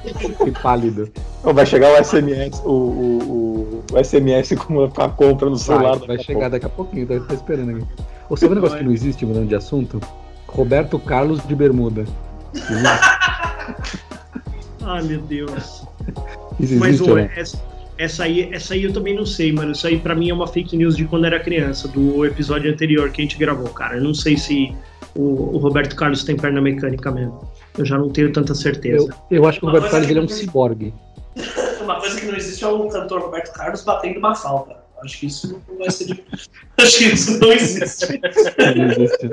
perdeu 0.03 0.37
Que 0.37 0.51
pálido. 0.51 1.09
Vai 1.43 1.65
chegar 1.65 1.99
o 1.99 2.03
SMS, 2.03 2.59
o, 2.63 2.69
o, 2.69 3.23
o, 3.23 3.44
o 3.91 4.03
SMS 4.03 4.55
com 4.57 4.83
a, 4.83 4.89
com 4.89 5.01
a 5.01 5.09
compra 5.09 5.49
no 5.49 5.57
celular. 5.57 5.97
Vai, 5.97 6.07
vai 6.07 6.19
chegar 6.19 6.49
daqui 6.49 6.65
a 6.65 6.69
pouquinho, 6.69 7.07
tá, 7.07 7.19
tá 7.19 7.33
esperando 7.33 7.71
aqui. 7.71 7.85
Ou 8.29 8.37
sabe 8.37 8.53
um 8.53 8.55
negócio 8.55 8.77
que 8.77 8.83
não 8.83 8.91
existe, 8.91 9.25
mudando 9.25 9.47
de 9.47 9.55
assunto? 9.55 10.01
Roberto 10.47 10.97
Carlos 10.99 11.45
de 11.45 11.55
Bermuda. 11.55 12.05
Ah, 14.87 15.01
meu 15.01 15.19
Deus. 15.19 15.83
Isso 16.59 16.77
Mas 16.77 17.01
né? 17.01 17.31
essa, 17.35 17.59
essa, 17.97 18.23
aí, 18.23 18.53
essa 18.53 18.75
aí 18.75 18.83
eu 18.83 18.93
também 18.93 19.15
não 19.15 19.25
sei, 19.25 19.51
mano. 19.51 19.71
Isso 19.71 19.87
aí 19.87 19.99
pra 19.99 20.13
mim 20.13 20.29
é 20.29 20.33
uma 20.33 20.47
fake 20.47 20.77
news 20.77 20.95
de 20.95 21.05
quando 21.05 21.25
era 21.25 21.39
criança, 21.39 21.87
do 21.87 22.23
episódio 22.23 22.71
anterior 22.71 23.09
que 23.09 23.21
a 23.21 23.23
gente 23.23 23.37
gravou, 23.37 23.67
cara. 23.69 23.97
Eu 23.97 24.03
não 24.03 24.13
sei 24.13 24.37
se 24.37 24.75
o, 25.15 25.55
o 25.55 25.57
Roberto 25.57 25.95
Carlos 25.95 26.23
tem 26.23 26.35
perna 26.35 26.61
mecânica 26.61 27.11
mesmo. 27.11 27.49
Eu 27.75 27.83
já 27.83 27.97
não 27.97 28.09
tenho 28.09 28.31
tanta 28.31 28.53
certeza. 28.53 29.11
Eu, 29.31 29.37
eu 29.37 29.47
acho 29.47 29.59
que 29.59 29.65
o 29.65 29.69
Roberto 29.69 29.89
Carlos 29.89 30.07
ele 30.07 30.19
é 30.19 30.21
um 30.21 30.27
ciborgue. 30.27 30.93
Uma 31.85 31.99
coisa 31.99 32.19
que 32.19 32.25
não 32.25 32.35
existe 32.35 32.63
é 32.63 32.67
o 32.67 32.87
cantor 32.89 33.21
Roberto 33.21 33.53
Carlos 33.53 33.83
batendo 33.83 34.19
uma 34.19 34.35
falta. 34.35 34.83
Acho 35.03 35.19
que 35.19 35.25
isso 35.27 35.61
não 35.69 35.77
vai 35.77 35.89
ser 35.91 36.05
de... 36.05 36.23
Acho 36.77 36.97
que 36.97 37.03
isso 37.05 37.39
não 37.39 37.51
existe. 37.53 38.19
Não 38.57 38.85
existe. 38.91 39.29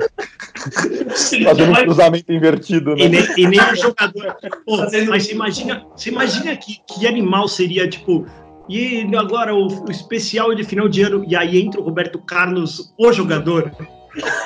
Fazendo 1.43 1.69
um 1.69 1.73
vai- 1.73 1.83
cruzamento 1.83 2.31
invertido, 2.31 2.91
E 2.97 3.09
né? 3.09 3.25
nem, 3.35 3.45
e 3.45 3.47
nem 3.47 3.59
o 3.59 3.75
jogador. 3.75 4.35
Pô, 4.65 4.77
Fazendo- 4.83 5.09
mas 5.09 5.25
você 5.25 5.31
imagina, 5.33 5.85
você 5.95 6.09
imagina 6.09 6.55
que, 6.55 6.77
que 6.87 7.07
animal 7.07 7.47
seria, 7.47 7.89
tipo. 7.89 8.25
E 8.69 9.05
agora 9.17 9.53
o, 9.53 9.67
o 9.67 9.91
especial 9.91 10.53
de 10.55 10.63
final 10.63 10.87
de 10.87 11.01
ano, 11.01 11.25
e 11.27 11.35
aí 11.35 11.59
entra 11.59 11.81
o 11.81 11.83
Roberto 11.83 12.17
Carlos, 12.19 12.93
o 12.97 13.11
jogador. 13.11 13.71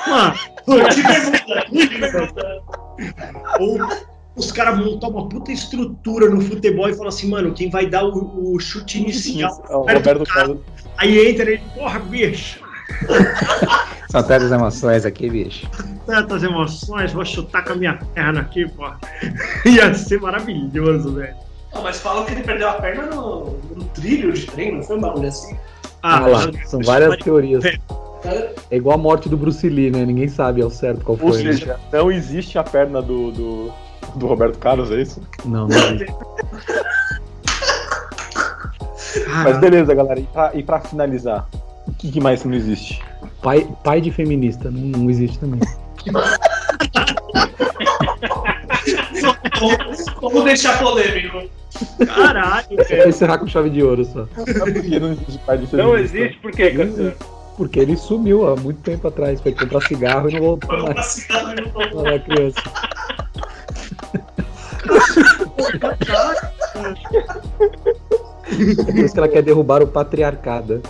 Mano, 0.07 0.33
Que 0.89 1.03
pergunta, 1.03 1.65
que 1.69 1.87
pergunta. 1.99 2.61
ou 3.59 3.77
os 4.37 4.51
caras 4.51 4.77
montam 4.77 5.09
uma 5.09 5.27
puta 5.27 5.51
estrutura 5.51 6.29
no 6.29 6.39
futebol 6.39 6.87
e 6.87 6.93
falam 6.93 7.09
assim, 7.09 7.27
mano, 7.27 7.53
quem 7.53 7.69
vai 7.69 7.87
dar 7.87 8.05
o, 8.05 8.53
o 8.53 8.59
chute 8.59 9.01
inicial? 9.01 9.65
É 9.67 9.75
o 9.75 9.79
Roberto 9.79 10.23
Carlos. 10.25 10.59
Aí 10.97 11.29
entra 11.29 11.51
ele, 11.51 11.61
porra, 11.75 11.99
bicho, 11.99 12.59
São 14.09 14.23
tantas 14.23 14.51
emoções 14.51 15.05
aqui, 15.05 15.29
bicho. 15.29 15.69
tantas 16.05 16.43
emoções, 16.43 17.11
vou 17.11 17.25
chutar 17.25 17.63
com 17.65 17.73
a 17.73 17.75
minha 17.75 17.99
perna 18.13 18.41
aqui, 18.41 18.67
porra. 18.69 18.97
Ia 19.65 19.93
ser 19.93 20.21
maravilhoso, 20.21 21.13
velho. 21.13 21.35
Mas 21.83 21.99
falam 21.99 22.25
que 22.25 22.31
ele 22.31 22.43
perdeu 22.43 22.69
a 22.69 22.73
perna 22.73 23.07
no, 23.07 23.57
no 23.75 23.83
trilho 23.93 24.31
de 24.31 24.45
trem, 24.47 24.75
não 24.75 24.83
foi 24.83 24.97
um 24.97 25.01
bagulho 25.01 25.27
assim? 25.27 25.55
Ah, 26.01 26.19
lá, 26.21 26.39
são 26.65 26.79
várias 26.81 27.17
teorias. 27.17 27.63
É. 27.65 27.77
É 28.71 28.77
igual 28.77 28.95
a 28.95 29.01
morte 29.01 29.29
do 29.29 29.37
Bruce 29.37 29.67
Lee, 29.67 29.91
né? 29.91 30.05
Ninguém 30.05 30.27
sabe 30.27 30.61
ao 30.61 30.69
certo 30.69 31.03
qual 31.03 31.17
Ou 31.21 31.33
foi. 31.33 31.43
né? 31.43 31.51
seja, 31.51 31.79
não 31.91 32.11
existe 32.11 32.57
a 32.57 32.63
perna 32.63 33.01
do, 33.01 33.31
do, 33.31 33.73
do 34.17 34.27
Roberto 34.27 34.57
Carlos, 34.59 34.91
é 34.91 35.01
isso? 35.01 35.21
Não, 35.45 35.67
não 35.67 35.77
existe. 35.77 36.13
Mas 39.27 39.43
Cara, 39.43 39.57
beleza, 39.57 39.93
galera. 39.95 40.19
E 40.19 40.23
pra, 40.23 40.51
e 40.53 40.63
pra 40.63 40.79
finalizar, 40.79 41.47
o 41.87 41.91
que, 41.93 42.11
que 42.11 42.19
mais 42.19 42.43
não 42.43 42.53
existe? 42.53 43.01
Pai, 43.41 43.67
pai 43.83 44.01
de 44.01 44.11
feminista, 44.11 44.69
não, 44.69 44.99
não 44.99 45.09
existe 45.09 45.39
também. 45.39 45.59
Vamos 50.21 50.43
deixar 50.43 50.79
polêmico. 50.79 51.49
caralho, 52.05 52.67
velho. 52.87 53.09
encerrar 53.09 53.37
com 53.39 53.47
chave 53.47 53.69
de 53.69 53.83
ouro 53.83 54.05
só. 54.05 54.27
Não 54.99 55.11
existe 55.11 55.37
pai 55.45 55.57
de 55.57 55.75
Não 55.75 55.97
existe, 55.97 56.37
por 56.39 56.51
quê? 56.51 56.73
Porque 57.55 57.79
ele 57.79 57.97
sumiu 57.97 58.47
há 58.47 58.55
muito 58.55 58.81
tempo 58.81 59.07
atrás. 59.07 59.41
Foi 59.41 59.51
comprar 59.51 59.81
cigarro 59.81 60.29
e 60.29 60.33
não 60.33 60.41
voltou 60.41 60.69
Vamos 60.69 60.85
pra 60.85 60.93
mais. 60.93 61.07
cidade 61.07 61.61
do 61.63 61.69
Quando 61.71 62.05
era 62.07 62.19
criança. 62.19 62.61
Por 68.85 68.95
isso 68.97 69.13
que 69.13 69.19
ela 69.19 69.27
quer 69.27 69.41
derrubar 69.43 69.81
o 69.83 69.87
patriarcado. 69.87 70.81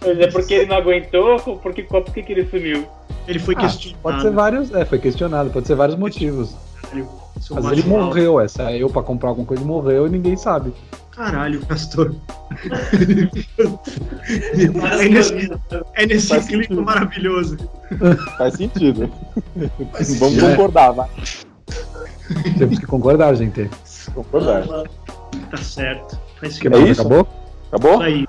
Mas 0.00 0.18
é 0.18 0.26
porque 0.28 0.54
ele 0.54 0.66
não 0.66 0.76
aguentou 0.76 1.40
ou 1.46 1.56
porque, 1.58 1.82
por 1.82 2.04
que, 2.04 2.22
que 2.22 2.32
ele 2.32 2.46
sumiu? 2.48 2.86
Ele 3.26 3.38
foi 3.38 3.54
Ah, 3.56 3.60
questionado. 3.60 4.02
pode 4.02 4.22
ser 4.22 4.30
vários. 4.32 4.74
É, 4.74 4.84
foi 4.84 4.98
questionado, 4.98 5.50
pode 5.50 5.66
ser 5.66 5.74
vários 5.74 5.96
motivos. 5.98 6.54
Às 7.36 7.48
vezes 7.64 7.72
ele 7.72 7.82
morreu, 7.84 8.40
essa 8.40 8.72
eu 8.72 8.88
pra 8.88 9.02
comprar 9.02 9.28
alguma 9.30 9.46
coisa 9.46 9.62
morreu 9.64 10.06
e 10.06 10.10
ninguém 10.10 10.36
sabe. 10.36 10.72
Caralho, 11.10 11.60
Castor. 11.66 12.14
Várias 14.74 15.00
É 15.00 15.08
nesse, 15.08 15.50
é 15.94 16.06
nesse 16.06 16.40
clima 16.46 16.82
maravilhoso. 16.82 17.56
Faz 18.38 18.54
sentido. 18.54 19.10
Faz 19.92 20.18
Vamos 20.18 20.34
sentido. 20.36 20.50
concordar, 20.50 20.92
vai. 20.92 21.08
Temos 22.58 22.78
que 22.78 22.86
concordar, 22.86 23.34
gente. 23.34 23.68
Concordar. 24.14 24.64
Tá 25.50 25.56
certo. 25.56 26.18
Faz 26.40 26.58
Que 26.58 26.68
mais? 26.68 26.88
isso? 26.90 27.00
Acabou? 27.00 27.28
Acabou? 27.68 27.92
Isso 27.94 28.02
aí. 28.02 28.26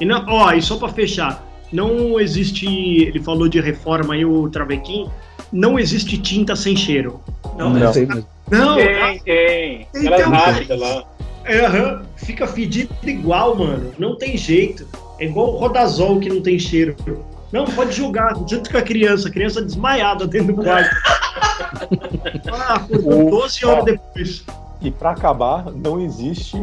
E, 0.00 0.04
não, 0.04 0.24
ó, 0.28 0.52
e 0.52 0.60
só 0.62 0.76
pra 0.76 0.88
fechar, 0.88 1.44
não 1.72 2.18
existe. 2.20 2.66
Ele 2.66 3.20
falou 3.22 3.48
de 3.48 3.60
reforma 3.60 4.14
aí, 4.14 4.24
o 4.24 4.48
Travequim. 4.48 5.08
Não 5.52 5.78
existe 5.78 6.18
tinta 6.18 6.56
sem 6.56 6.74
cheiro. 6.76 7.20
Não, 7.56 7.70
Não. 7.70 7.92
sei 7.92 8.06
mesmo. 8.06 8.26
Não, 8.50 8.74
Tem, 8.76 9.18
tem. 9.20 9.86
Então, 9.94 10.12
Aquelas 10.14 10.28
mas- 10.30 10.54
rápidas 10.54 10.80
lá. 10.80 11.04
é, 11.44 11.64
aham, 11.64 12.02
fica 12.16 12.46
fedido 12.46 12.92
igual, 13.04 13.54
mano. 13.56 13.92
Não 13.98 14.16
tem 14.16 14.36
jeito. 14.36 14.86
É 15.20 15.26
igual 15.26 15.54
o 15.54 15.56
Rodazol 15.58 16.18
que 16.18 16.28
não 16.28 16.40
tem 16.42 16.58
cheiro. 16.58 16.96
Não, 17.52 17.64
pode 17.66 17.92
jogar 17.92 18.34
junto 18.48 18.68
com 18.68 18.78
a 18.78 18.82
criança. 18.82 19.28
A 19.28 19.30
criança 19.30 19.62
desmaiada 19.62 20.26
dentro 20.26 20.56
do 20.56 20.62
quarto. 20.62 20.90
ah, 22.52 22.74
acordou 22.74 23.26
O- 23.26 23.30
12 23.30 23.64
horas 23.66 23.84
depois. 23.84 24.44
E 24.80 24.90
pra 24.90 25.10
acabar, 25.10 25.70
não 25.72 26.00
existe 26.00 26.62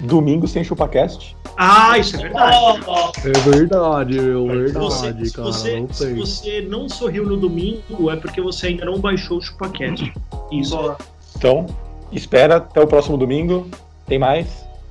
domingo 0.00 0.46
sem 0.48 0.62
ChupaCast. 0.64 1.36
Ah, 1.56 1.98
isso 1.98 2.16
é 2.16 2.20
verdade. 2.20 2.82
Ó. 2.86 3.12
É 3.24 3.32
verdade, 3.50 4.18
é 4.18 4.22
Se 4.22 4.72
você, 4.72 5.02
verdade, 5.12 5.28
se, 5.28 5.34
cara. 5.34 5.46
você, 5.48 5.80
não 5.80 5.92
se 5.92 6.14
você 6.14 6.60
não 6.68 6.88
sorriu 6.88 7.24
no 7.26 7.36
domingo, 7.36 8.10
é 8.10 8.16
porque 8.16 8.40
você 8.40 8.68
ainda 8.68 8.84
não 8.86 8.98
baixou 8.98 9.38
o 9.38 9.42
ChupaCast. 9.42 10.12
Isso. 10.50 10.94
Então, 11.36 11.66
espera 12.10 12.56
até 12.56 12.80
o 12.80 12.86
próximo 12.86 13.16
domingo. 13.16 13.68
Tem 14.06 14.18
mais. 14.18 14.46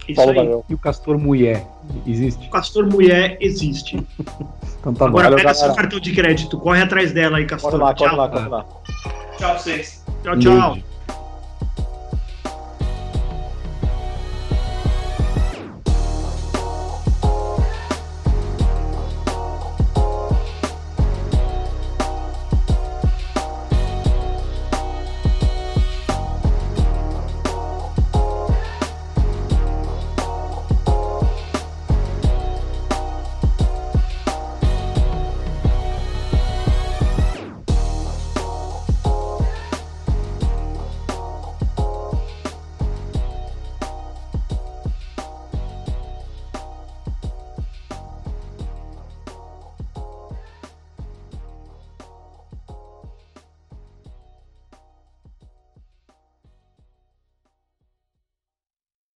isso 0.07 0.15
Paulo 0.15 0.31
aí. 0.31 0.37
valeu. 0.37 0.65
E 0.69 0.73
o 0.73 0.77
castor 0.77 1.17
mulher? 1.17 1.65
Existe? 2.07 2.47
O 2.47 2.51
Castor 2.51 2.85
Mulher 2.87 3.37
existe. 3.41 3.97
Então 4.79 4.93
tá 4.93 5.05
Agora 5.05 5.23
Valeu, 5.25 5.37
pega 5.37 5.51
galera. 5.51 5.53
seu 5.53 5.75
cartão 5.75 5.99
de 5.99 6.13
crédito, 6.13 6.57
corre 6.57 6.81
atrás 6.81 7.11
dela 7.11 7.37
aí, 7.37 7.45
Castor. 7.45 7.71
Corre 7.71 7.83
lá, 7.83 7.93
corre 7.93 8.15
lá, 8.15 8.29
corre 8.29 8.47
lá. 8.47 8.65
Tchau 9.37 9.49
pra 9.49 9.57
vocês. 9.57 10.00
Tchau, 10.23 10.35
tchau. 10.39 10.75
Nude. 10.75 10.90